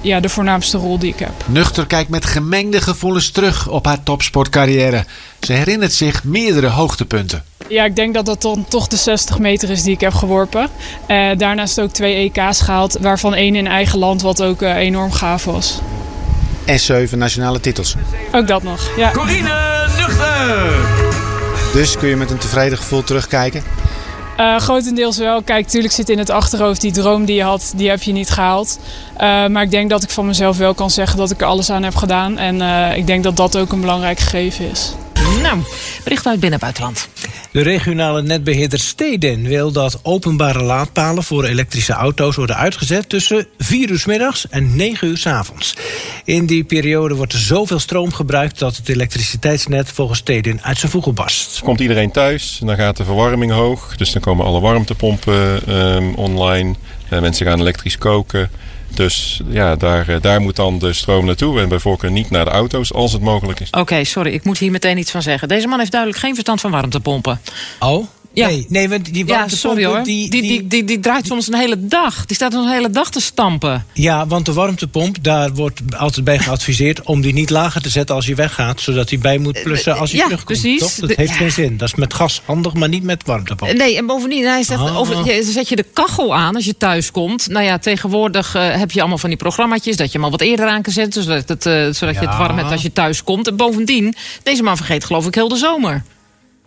ja, 0.02 0.20
de 0.20 0.30
voornaamste 0.30 0.78
rol 0.78 1.00
die 1.00 1.14
ik 1.14 1.20
heb. 1.20 1.32
Nuchter 1.46 1.86
kijkt 1.88 2.10
met 2.10 2.26
gemengde 2.26 2.82
gevoelens 2.82 3.32
terug 3.32 3.70
op 3.70 3.86
haar 3.86 4.04
topsportcarrière. 4.04 5.06
Ze 5.40 5.54
herinnert 5.54 5.94
zich 5.94 6.24
meerdere 6.24 6.68
hoogtepunten. 6.68 7.44
Ja, 7.70 7.86
ik 7.86 7.96
denk 7.96 8.14
dat 8.14 8.26
dat 8.26 8.42
dan 8.42 8.66
toch 8.68 8.88
de 8.88 8.96
60 8.96 9.40
meter 9.40 9.70
is 9.70 9.84
die 9.84 9.94
ik 9.94 10.02
heb 10.02 10.14
geworpen. 10.14 10.70
Eh, 11.06 11.30
daarnaast 11.38 11.82
ook 11.82 11.92
twee 11.92 12.16
EK's 12.16 12.62
gehaald, 12.62 12.98
waarvan 13.02 13.34
één 13.34 13.56
in 13.56 13.68
eigen 13.68 14.00
land, 14.00 14.22
wat 14.22 14.44
ook 14.44 14.62
eh, 14.62 14.76
enorm 14.76 15.12
gaaf 15.12 15.46
was. 15.46 15.80
En 16.66 16.80
zeven 16.80 17.18
nationale 17.18 17.60
titels. 17.60 17.96
Ook 18.32 18.48
dat 18.48 18.64
nog, 18.64 18.90
ja. 18.98 19.12
Corine 19.12 19.88
Nuchter! 19.98 20.72
Dus 21.74 21.98
kun 21.98 22.10
je 22.10 22.16
met 22.16 22.32
een 22.32 22.38
tevreden 22.38 22.78
gevoel 22.78 23.04
terugkijken? 23.04 23.64
Eh, 24.40 24.58
grotendeels 24.58 25.18
wel. 25.18 25.42
Kijk, 25.42 25.66
natuurlijk 25.66 25.94
zit 25.94 26.10
in 26.10 26.18
het 26.18 26.30
achterhoofd 26.30 26.82
die 26.82 26.92
droom 26.92 27.26
die 27.26 27.36
je 27.36 27.44
had, 27.44 27.74
die 27.76 27.90
heb 27.90 28.02
je 28.02 28.12
niet 28.12 28.30
gehaald. 28.30 28.80
Eh, 29.14 29.48
maar 29.48 29.64
ik 29.64 29.72
denk 29.72 29.90
dat 29.90 30.04
ik 30.04 30.10
van 30.10 30.26
mezelf 30.26 30.58
wel 30.58 30.74
kan 30.74 30.90
zeggen 30.90 31.18
dat 31.18 31.32
ik 31.32 31.42
er 31.42 31.48
alles 31.48 31.70
aan 31.70 31.84
heb 31.84 31.96
gedaan. 31.96 32.38
En 32.38 32.62
eh, 32.62 32.98
ik 32.98 33.08
denk 33.08 33.24
dat 33.24 33.38
dat 33.38 33.58
ook 33.58 33.72
een 33.72 33.82
belangrijk 33.82 34.20
gegeven 34.20 34.70
is. 34.70 34.94
Nou, 35.38 35.60
bericht 36.04 36.28
uit 36.28 36.40
binnen 36.40 36.60
buitenland. 36.60 37.10
De 37.52 37.62
regionale 37.62 38.22
netbeheerder 38.22 38.80
Steden 38.80 39.44
wil 39.44 39.72
dat 39.72 40.00
openbare 40.04 40.64
laadpalen 40.64 41.24
voor 41.24 41.44
elektrische 41.44 41.94
auto's 41.94 42.36
worden 42.36 42.56
uitgezet 42.56 43.10
tussen 43.10 43.48
4 43.58 43.90
uur 43.90 44.00
's 44.00 44.06
middags 44.06 44.50
en 44.50 44.76
9 44.76 45.08
uur 45.08 45.18
's 45.18 45.26
avonds. 45.26 45.74
In 46.24 46.46
die 46.46 46.64
periode 46.64 47.16
wordt 47.16 47.34
er 47.34 47.40
zoveel 47.40 47.80
stroom 47.80 48.14
gebruikt 48.14 48.60
dat 48.60 48.76
het 48.76 48.90
elektriciteitsnet 48.90 49.92
volgens 49.92 50.20
Steden 50.20 50.60
uit 50.64 50.78
zijn 50.78 50.92
voegen 50.92 51.14
barst. 51.14 51.60
Komt 51.64 51.80
iedereen 51.80 52.12
thuis, 52.12 52.60
dan 52.64 52.76
gaat 52.76 52.98
de 52.98 53.04
verwarming 53.04 53.52
hoog. 53.52 53.98
Dus 53.98 54.12
dan 54.12 54.22
komen 54.22 54.46
alle 54.46 54.60
warmtepompen 54.60 55.68
ehm, 55.68 56.14
online. 56.14 56.76
Eh, 57.10 57.20
mensen 57.20 57.46
gaan 57.46 57.60
elektrisch 57.60 57.98
koken. 57.98 58.50
Dus 58.94 59.42
ja, 59.48 59.76
daar, 59.76 60.10
eh, 60.10 60.22
daar 60.22 60.42
moet 60.42 60.56
dan 60.56 60.80
de 60.80 60.94
stroom 60.94 61.26
naartoe. 61.26 61.60
En 61.60 61.70
bij 61.70 61.80
voorkeur 61.80 62.12
niet 62.12 62.30
naar 62.30 62.46
de 62.46 62.52
auto's 62.52 62.94
als 62.94 63.12
het 63.12 63.22
mogelijk 63.22 63.60
is. 63.60 63.70
Oké, 63.70 64.04
sorry, 64.04 64.34
ik 64.34 64.44
moet 64.44 64.58
hier 64.58 64.72
meteen 64.72 64.98
iets 64.98 65.12
van 65.12 65.22
zeggen. 65.22 65.48
Deze 65.48 65.68
man 65.68 65.80
heeft 65.80 65.92
duidelijk 65.92 66.22
geen 66.22 66.34
verstand 66.34 66.62
van 66.62 66.72
warmtepompen. 66.72 67.42
Oh? 67.80 68.08
Ja. 68.40 68.48
Nee, 68.48 68.66
nee, 68.70 68.90
want 68.90 69.06
die 69.06 69.26
Ja, 69.28 69.34
warmtepompen, 69.36 69.58
sorry 69.58 69.86
hoor. 69.86 70.04
die- 70.04 70.30
Die, 70.30 70.42
die, 70.42 70.68
die, 70.68 70.84
die, 70.84 71.00
draait 71.00 71.26
soms 71.28 71.48
een 71.48 71.54
hele 71.56 71.88
dag. 71.88 72.26
Die 72.26 72.36
staat 72.36 72.54
een 72.54 72.68
hele 72.68 72.90
dag 72.90 73.12
te 73.12 73.22
stampen. 73.22 73.86
Ja, 73.94 74.28
want 74.28 74.46
de 74.46 74.54
warmtepomp, 74.54 75.18
daar 75.24 75.54
wordt 75.54 75.82
altijd 75.98 76.26
bij 76.26 76.40
geadviseerd 76.40 77.02
om 77.04 77.22
die 77.22 77.34
niet 77.34 77.50
lager 77.50 77.82
te 77.82 77.90
zetten 77.90 78.16
als 78.16 78.26
je 78.26 78.36
weggaat. 78.36 78.82
Zodat 78.82 79.10
hij 79.10 79.20
bij 79.20 79.38
moet 79.38 79.64
plussen 79.64 79.98
als 79.98 80.12
hij 80.12 80.20
ja, 80.20 80.26
terugkomt. 80.28 80.60
precies. 80.60 80.80
Toch? 80.80 81.08
Dat 81.08 81.18
heeft 81.18 81.36
geen 81.36 81.52
zin. 81.52 81.78
Dat 81.78 81.88
is 81.88 81.96
met 81.96 82.14
gas 82.14 82.42
handig, 82.46 82.74
maar 82.74 82.90
niet 82.90 83.04
met 83.04 83.24
warmtepomp. 83.26 83.74
Nee, 83.74 83.98
en 83.98 84.06
bovendien, 84.06 84.46
hij 84.46 84.64
zegt, 84.64 84.82
Ah. 84.82 84.98
over, 84.98 85.26
je, 85.36 85.44
zet 85.44 85.70
je 85.70 85.76
de 85.76 85.86
kachel 85.94 86.36
aan 86.36 86.56
als 86.56 86.66
je 86.66 86.78
thuis 86.78 87.12
komt. 87.12 87.48
Nou 87.48 87.66
ja, 87.66 87.78
tegenwoordig 87.78 88.56
eh, 88.56 88.76
heb 88.76 88.92
je 88.92 89.00
allemaal 89.00 89.18
van 89.18 89.30
die 89.30 89.38
programmaatjes... 89.38 89.96
dat 89.98 90.08
je 90.12 90.14
hem 90.18 90.24
al 90.26 90.32
wat 90.32 90.42
eerder 90.42 90.68
aan 90.68 90.82
kan 90.82 90.94
zetten, 90.94 91.24
zodat, 91.24 91.48
het, 91.50 91.66
eh, 91.66 91.74
zodat 91.74 92.16
je 92.16 92.28
het 92.28 92.38
warm 92.38 92.58
hebt 92.58 92.72
als 92.72 92.82
je 92.82 92.94
thuis 92.94 93.24
komt. 93.24 93.48
En 93.48 93.56
bovendien, 93.56 94.14
deze 94.44 94.64
man 94.64 94.78
vergeet 94.78 95.06
geloof 95.06 95.26
ik 95.28 95.36
heel 95.36 95.48
de 95.48 95.56
zomer. 95.56 96.04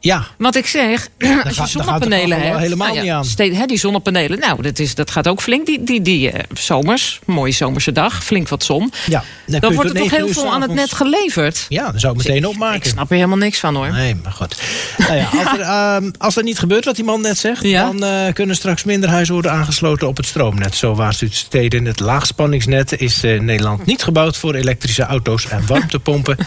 Ja. 0.03 0.27
Wat 0.39 0.55
ik 0.55 0.67
zeg, 0.67 1.09
als 1.45 1.57
je 1.57 1.67
zonnepanelen 1.67 2.41
hebt... 2.43 2.59
helemaal 2.59 2.87
nou 2.87 3.05
ja, 3.05 3.21
niet 3.21 3.41
aan. 3.41 3.61
hè, 3.61 3.67
die 3.67 3.79
zonnepanelen, 3.79 4.39
nou, 4.39 4.63
dat, 4.63 4.79
is, 4.79 4.95
dat 4.95 5.11
gaat 5.11 5.29
ook 5.29 5.43
flink. 5.43 5.67
Die, 5.67 5.83
die, 5.85 6.03
die 6.03 6.31
eh, 6.31 6.41
zomers, 6.53 7.21
mooie 7.25 7.53
zomerse 7.53 7.93
dag, 7.93 8.25
flink 8.25 8.49
wat 8.49 8.65
zon. 8.65 8.93
Ja, 9.07 9.25
dan 9.47 9.61
wordt 9.61 9.91
er 9.91 9.97
toch 9.97 10.11
9 10.11 10.17
heel 10.17 10.29
veel 10.29 10.53
aan 10.53 10.63
het 10.63 10.75
net 10.75 10.93
geleverd. 10.93 11.67
Ja, 11.69 11.91
dan 11.91 12.01
zou 12.01 12.13
ik 12.13 12.27
meteen 12.27 12.47
opmaken. 12.47 12.77
Ik 12.77 12.85
snap 12.85 13.11
er 13.11 13.17
helemaal 13.17 13.37
niks 13.37 13.59
van 13.59 13.75
hoor. 13.75 13.93
Nee, 13.93 14.15
maar 14.23 14.33
goed. 14.33 14.57
Nou 14.99 15.15
ja, 15.15 15.29
als, 15.39 15.59
er, 15.59 15.61
ehm, 15.61 16.11
als 16.19 16.35
dat 16.35 16.45
niet 16.45 16.59
gebeurt 16.59 16.85
wat 16.85 16.95
die 16.95 17.05
man 17.05 17.21
net 17.21 17.39
zegt... 17.39 17.73
dan 17.73 18.05
eh, 18.05 18.33
kunnen 18.33 18.57
straks 18.57 18.85
minder 18.85 19.09
huizen 19.09 19.35
worden 19.35 19.53
aangesloten 19.53 20.09
op 20.09 20.17
het 20.17 20.27
stroomnet. 20.27 20.75
Zo 20.75 20.95
waarschuwt 20.95 21.35
Steden. 21.35 21.85
Het 21.85 22.01
laagspanningsnet 22.01 23.01
is 23.01 23.23
eh, 23.23 23.35
in 23.35 23.45
Nederland 23.45 23.87
niet 23.87 24.03
gebouwd... 24.03 24.37
voor 24.37 24.55
elektrische 24.55 25.03
auto's 25.03 25.49
en 25.49 25.67
warmtepompen. 25.67 26.37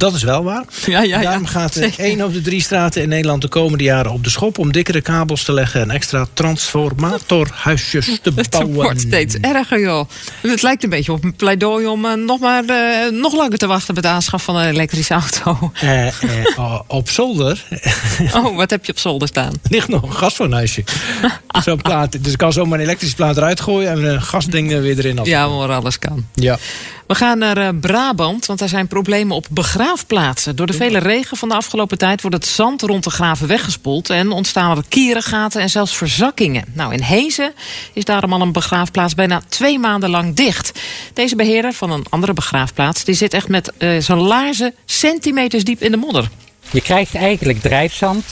Dat 0.00 0.14
is 0.14 0.22
wel 0.22 0.44
waar. 0.44 0.64
Ja, 0.86 1.02
ja, 1.02 1.20
Daarom 1.20 1.46
gaat 1.46 1.74
er 1.74 1.92
één 1.96 2.22
op 2.22 2.32
de 2.32 2.40
drie 2.40 2.62
straten 2.62 3.02
in 3.02 3.08
Nederland 3.08 3.42
de 3.42 3.48
komende 3.48 3.84
jaren 3.84 4.12
op 4.12 4.24
de 4.24 4.30
schop... 4.30 4.58
om 4.58 4.72
dikkere 4.72 5.00
kabels 5.00 5.44
te 5.44 5.52
leggen 5.52 5.80
en 5.80 5.90
extra 5.90 6.26
transformatorhuisjes 6.32 8.06
te 8.22 8.32
Het 8.34 8.50
bouwen. 8.50 8.74
wordt 8.74 9.00
steeds 9.00 9.34
erger, 9.34 9.80
joh. 9.80 10.08
Het 10.40 10.62
lijkt 10.62 10.82
een 10.82 10.90
beetje 10.90 11.12
op 11.12 11.24
een 11.24 11.34
pleidooi 11.34 11.86
om 11.86 12.04
eh, 12.04 12.12
nog 12.12 12.40
maar 12.40 12.64
eh, 12.64 13.10
nog 13.12 13.34
langer 13.34 13.58
te 13.58 13.66
wachten 13.66 13.94
met 13.94 14.02
de 14.02 14.08
aanschaf 14.08 14.42
van 14.42 14.56
een 14.56 14.68
elektrische 14.68 15.14
auto. 15.14 15.72
Eh, 15.74 16.06
eh, 16.06 16.12
oh, 16.56 16.80
op 16.86 17.10
zolder 17.10 17.64
Oh, 18.36 18.56
wat 18.56 18.70
heb 18.70 18.84
je 18.84 18.92
op 18.92 18.98
zolder 18.98 19.28
staan? 19.28 19.52
ligt 19.68 19.88
nog 19.88 20.02
een 20.02 20.14
gasfornuisje. 20.14 20.84
Zo'n 21.62 21.82
plaat. 21.82 22.24
Dus 22.24 22.32
ik 22.32 22.38
kan 22.38 22.52
zomaar 22.52 22.78
een 22.78 22.84
elektrische 22.84 23.16
plaat 23.16 23.36
eruit 23.36 23.60
gooien... 23.60 23.90
en 23.90 24.04
een 24.04 24.22
gasding 24.22 24.72
er 24.72 24.82
weer 24.82 24.98
erin. 24.98 25.18
Als 25.18 25.28
Ja, 25.28 25.48
maar 25.48 25.72
alles 25.72 25.98
kan. 25.98 26.26
Ja. 26.34 26.58
We 27.10 27.16
gaan 27.16 27.38
naar 27.38 27.56
eh, 27.56 27.68
Brabant, 27.80 28.46
want 28.46 28.60
er 28.60 28.68
zijn 28.68 28.86
problemen 28.86 29.36
op 29.36 29.46
begraafplaatsen. 29.50 29.89
Door 30.54 30.66
de 30.66 30.72
vele 30.72 30.98
regen 30.98 31.36
van 31.36 31.48
de 31.48 31.54
afgelopen 31.54 31.98
tijd 31.98 32.20
wordt 32.20 32.36
het 32.36 32.46
zand 32.46 32.82
rond 32.82 33.04
de 33.04 33.10
graven 33.10 33.46
weggespoeld... 33.46 34.10
en 34.10 34.30
ontstaan 34.30 34.76
er 34.76 34.82
kierengaten 34.88 35.60
en 35.60 35.70
zelfs 35.70 35.96
verzakkingen. 35.96 36.64
Nou, 36.72 36.92
in 36.92 37.00
Hezen 37.00 37.52
is 37.92 38.04
daarom 38.04 38.32
al 38.32 38.40
een 38.40 38.52
begraafplaats 38.52 39.14
bijna 39.14 39.42
twee 39.48 39.78
maanden 39.78 40.10
lang 40.10 40.34
dicht. 40.34 40.80
Deze 41.12 41.36
beheerder 41.36 41.72
van 41.72 41.90
een 41.90 42.06
andere 42.08 42.32
begraafplaats... 42.32 43.04
die 43.04 43.14
zit 43.14 43.34
echt 43.34 43.48
met 43.48 43.72
eh, 43.76 44.00
zijn 44.00 44.18
laarzen 44.18 44.74
centimeters 44.84 45.64
diep 45.64 45.82
in 45.82 45.90
de 45.90 45.96
modder. 45.96 46.28
Je 46.70 46.80
krijgt 46.80 47.14
eigenlijk 47.14 47.60
drijfzand. 47.60 48.24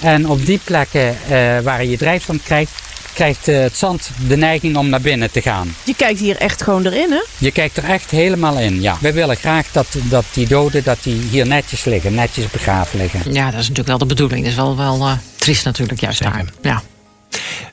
En 0.00 0.28
op 0.28 0.46
die 0.46 0.60
plekken 0.64 1.08
eh, 1.08 1.58
waar 1.60 1.84
je 1.84 1.96
drijfzand 1.96 2.42
krijgt, 2.42 2.72
krijgt 3.12 3.48
eh, 3.48 3.60
het 3.60 3.76
zand 3.76 4.10
de 4.28 4.36
neiging 4.36 4.76
om 4.76 4.88
naar 4.88 5.00
binnen 5.00 5.30
te 5.30 5.42
gaan. 5.42 5.74
Je 5.84 5.94
kijkt 5.94 6.20
hier 6.20 6.36
echt 6.36 6.62
gewoon 6.62 6.86
erin, 6.86 7.10
hè? 7.10 7.22
Je 7.38 7.50
kijkt 7.50 7.76
er 7.76 7.84
echt 7.84 8.10
helemaal 8.10 8.58
in, 8.58 8.80
ja. 8.80 8.96
Wij 9.00 9.12
willen 9.12 9.36
graag 9.36 9.66
dat, 9.72 9.86
dat 10.02 10.24
die 10.32 10.48
doden 10.48 10.84
dat 10.84 10.98
die 11.02 11.20
hier 11.30 11.46
netjes 11.46 11.84
liggen, 11.84 12.14
netjes 12.14 12.50
begraven 12.50 12.98
liggen. 12.98 13.32
Ja, 13.32 13.44
dat 13.44 13.60
is 13.60 13.68
natuurlijk 13.68 13.88
wel 13.88 13.98
de 13.98 14.06
bedoeling. 14.06 14.40
Dat 14.40 14.50
is 14.50 14.56
wel, 14.56 14.76
wel 14.76 15.06
eh, 15.06 15.12
triest 15.36 15.64
natuurlijk 15.64 16.00
juist 16.00 16.22
daar. 16.22 16.44
Ja. 16.62 16.82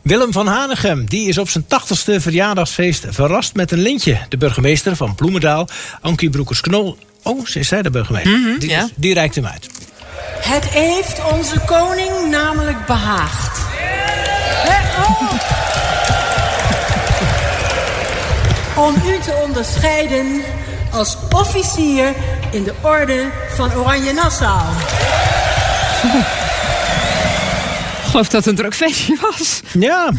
Willem 0.02 0.32
van 0.32 0.48
Hanegem 0.48 1.06
die 1.06 1.28
is 1.28 1.38
op 1.38 1.50
zijn 1.50 1.64
80ste 1.64 2.16
verjaardagsfeest 2.16 3.06
verrast 3.10 3.56
met 3.56 3.72
een 3.72 3.80
lintje. 3.82 4.20
De 4.30 4.38
burgemeester 4.38 4.96
van 4.96 5.16
Bloemendaal, 5.16 5.68
Ankie 6.02 6.30
Broekers-Knol. 6.30 6.98
Oh, 7.24 7.46
ze 7.46 7.60
is 7.60 7.68
zij 7.68 7.82
de 7.82 7.90
burgemeester. 7.90 8.40
Mhm, 8.40 8.60
die, 8.60 8.70
ja. 8.70 8.90
die 8.96 9.14
reikt 9.14 9.36
hem 9.36 9.46
uit. 9.46 9.68
Het 10.42 10.66
heeft 10.66 11.22
onze 11.34 11.60
koning 11.60 12.30
namelijk 12.30 12.86
behaagd. 12.86 13.60
Om 18.76 18.96
u 19.06 19.20
te 19.20 19.42
onderscheiden 19.44 20.42
als 20.92 21.18
officier 21.32 22.14
in 22.52 22.64
de 22.64 22.74
orde 22.82 23.26
van 23.56 23.74
Oranje 23.74 24.14
Nassau. 24.14 24.62
Geloof 28.16 28.30
dat 28.30 28.46
het 28.46 28.50
een 28.50 28.56
druk 28.56 28.76
feestje 28.76 29.18
was. 29.22 29.62
Ja, 29.80 30.12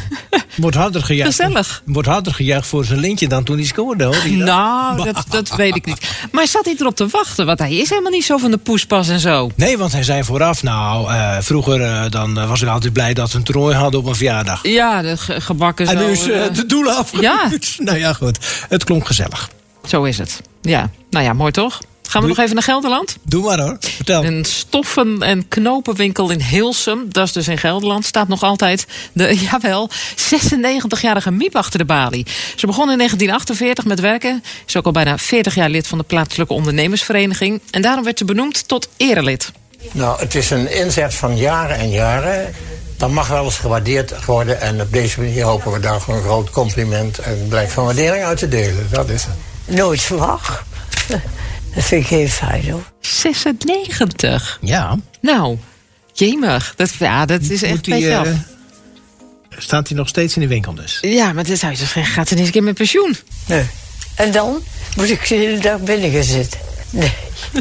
wordt 0.56 0.76
harder 0.76 1.02
gejuicht. 1.02 1.36
Gezellig. 1.36 1.82
Wordt 1.84 2.08
harder 2.08 2.34
gejuicht 2.34 2.66
voor 2.68 2.84
zijn 2.84 2.98
lintje 3.00 3.28
dan 3.28 3.44
toen 3.44 3.56
hij 3.56 3.66
scoorde, 3.66 4.04
hoor. 4.04 4.28
Nou, 4.28 5.04
dat, 5.04 5.24
dat 5.28 5.56
weet 5.56 5.76
ik 5.76 5.84
niet. 5.86 6.10
Maar 6.32 6.46
zat 6.46 6.64
hij 6.64 6.74
erop 6.78 6.96
te 6.96 7.06
wachten? 7.06 7.46
Want 7.46 7.58
hij 7.58 7.74
is 7.74 7.88
helemaal 7.88 8.10
niet 8.10 8.24
zo 8.24 8.36
van 8.36 8.50
de 8.50 8.56
poespas 8.56 9.08
en 9.08 9.20
zo. 9.20 9.50
Nee, 9.54 9.78
want 9.78 9.92
hij 9.92 10.02
zei 10.02 10.24
vooraf, 10.24 10.62
nou, 10.62 11.10
eh, 11.10 11.36
vroeger 11.40 11.80
eh, 11.82 12.02
dan 12.10 12.38
eh, 12.38 12.48
was 12.48 12.62
ik 12.62 12.68
altijd 12.68 12.92
blij 12.92 13.14
dat 13.14 13.30
we 13.32 13.38
een 13.38 13.44
toernooi 13.44 13.74
hadden 13.74 13.98
op 13.98 14.04
mijn 14.04 14.16
verjaardag. 14.16 14.60
Ja, 14.62 15.02
de 15.02 15.16
ge- 15.16 15.40
gebakken 15.40 15.86
En 15.86 15.98
zo. 15.98 16.04
nu 16.06 16.10
is 16.12 16.22
de 16.56 16.64
doelen 16.66 16.96
afgevuurd. 16.96 17.74
Nou 17.86 17.98
ja, 17.98 18.12
goed. 18.12 18.38
Het 18.68 18.84
klonk 18.84 19.06
gezellig. 19.06 19.48
Zo 19.86 20.02
is 20.04 20.18
het. 20.18 20.40
Ja, 20.62 20.90
nou 21.10 21.24
ja, 21.24 21.32
mooi 21.32 21.52
toch? 21.52 21.80
Gaan 22.08 22.22
we 22.22 22.28
nog 22.28 22.38
even 22.38 22.54
naar 22.54 22.62
Gelderland? 22.62 23.16
Doe 23.22 23.44
maar 23.44 23.60
hoor, 23.60 23.76
vertel. 23.80 24.24
Een 24.24 24.44
stoffen- 24.44 25.22
en 25.22 25.48
knopenwinkel 25.48 26.30
in 26.30 26.40
Hilsum, 26.40 27.06
dat 27.08 27.26
is 27.26 27.32
dus 27.32 27.48
in 27.48 27.58
Gelderland, 27.58 28.04
staat 28.04 28.28
nog 28.28 28.42
altijd 28.42 28.86
de, 29.12 29.38
jawel, 29.50 29.90
96-jarige 30.16 31.30
Miep 31.30 31.56
achter 31.56 31.78
de 31.78 31.84
balie. 31.84 32.26
Ze 32.56 32.66
begon 32.66 32.90
in 32.90 32.96
1948 32.96 33.84
met 33.84 34.00
werken, 34.00 34.42
is 34.66 34.76
ook 34.76 34.84
al 34.86 34.92
bijna 34.92 35.18
40 35.18 35.54
jaar 35.54 35.70
lid 35.70 35.86
van 35.86 35.98
de 35.98 36.04
plaatselijke 36.04 36.52
ondernemersvereniging. 36.52 37.60
En 37.70 37.82
daarom 37.82 38.04
werd 38.04 38.18
ze 38.18 38.24
benoemd 38.24 38.68
tot 38.68 38.88
erelid. 38.96 39.52
Nou, 39.92 40.20
het 40.20 40.34
is 40.34 40.50
een 40.50 40.72
inzet 40.72 41.14
van 41.14 41.36
jaren 41.36 41.76
en 41.76 41.90
jaren. 41.90 42.54
Dat 42.96 43.10
mag 43.10 43.28
wel 43.28 43.44
eens 43.44 43.58
gewaardeerd 43.58 44.24
worden. 44.24 44.60
En 44.60 44.80
op 44.80 44.92
deze 44.92 45.20
manier 45.20 45.44
hopen 45.44 45.72
we 45.72 45.80
daar 45.80 46.00
gewoon 46.00 46.20
een 46.20 46.26
groot 46.26 46.50
compliment 46.50 47.18
en 47.18 47.46
blijk 47.48 47.70
van 47.70 47.84
waardering 47.84 48.24
uit 48.24 48.38
te 48.38 48.48
delen. 48.48 48.86
Dat 48.90 49.08
is 49.08 49.24
het. 49.24 49.76
Nooit 49.76 50.00
verwacht. 50.00 50.62
Dat 51.76 51.84
vind 51.84 52.02
ik 52.02 52.08
heel 52.08 52.26
fijn 52.26 52.70
hoor. 52.70 52.82
96. 53.00 54.58
Ja. 54.60 54.98
Nou, 55.20 55.58
jemig. 56.12 56.72
Dat, 56.76 56.90
ja, 56.98 57.26
dat 57.26 57.42
is 57.42 57.62
echt 57.62 57.74
Moet 57.74 57.86
een 57.86 57.92
beetje 57.92 58.08
die, 58.08 58.16
af. 58.16 58.26
eh, 58.26 58.32
staat 59.58 59.88
hij 59.88 59.96
nog 59.96 60.08
steeds 60.08 60.34
in 60.34 60.40
de 60.40 60.48
winkel 60.48 60.74
dus? 60.74 60.98
Ja, 61.00 61.32
maar 61.32 61.44
dit 61.44 61.58
zou 61.58 61.72
je 61.72 61.78
zeggen, 61.78 62.04
gaat 62.04 62.28
ze 62.28 62.34
niet 62.34 62.38
eens 62.38 62.46
een 62.46 62.52
keer 62.54 62.62
met 62.62 62.74
pensioen? 62.74 63.16
Nee. 63.46 63.64
En 64.14 64.32
dan 64.32 64.62
moet 64.96 65.10
ik 65.10 65.28
de 65.28 65.34
hele 65.34 65.58
dag 65.58 65.80
binnen 65.80 66.10
gaan 66.10 66.22
zitten. 66.22 66.60
Nee, 66.90 67.12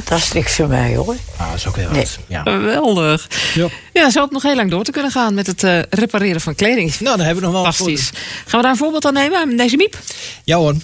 dat 0.03 0.17
is 0.17 0.31
niks 0.31 0.53
voor 0.55 0.67
mij 0.67 0.95
hoor. 0.95 1.15
Ah, 1.37 1.47
dat 1.47 1.55
is 1.57 1.67
ook 1.67 1.75
heel 1.75 1.89
Nee. 1.89 1.99
wat. 2.01 2.17
Ja. 2.27 2.41
Geweldig. 2.41 3.27
Ja. 3.53 3.67
Ja, 3.93 4.09
ze 4.09 4.19
hoopt 4.19 4.31
nog 4.31 4.43
heel 4.43 4.55
lang 4.55 4.69
door 4.71 4.83
te 4.83 4.91
kunnen 4.91 5.11
gaan 5.11 5.33
met 5.33 5.47
het 5.47 5.63
eh, 5.63 5.79
repareren 5.89 6.41
van 6.41 6.55
kleding. 6.55 6.99
Nou, 6.99 7.17
dan 7.17 7.25
hebben 7.25 7.35
we 7.35 7.41
nog 7.49 7.51
wel 7.51 7.63
wat 7.63 7.75
Fantastisch. 7.75 8.09
Gaan 8.45 8.59
we 8.59 8.61
daar 8.61 8.71
een 8.71 8.77
voorbeeld 8.77 9.05
aan 9.05 9.13
nemen, 9.13 9.57
deze 9.57 9.75
Miep? 9.77 9.97
Ja 10.43 10.57
hoor. 10.57 10.75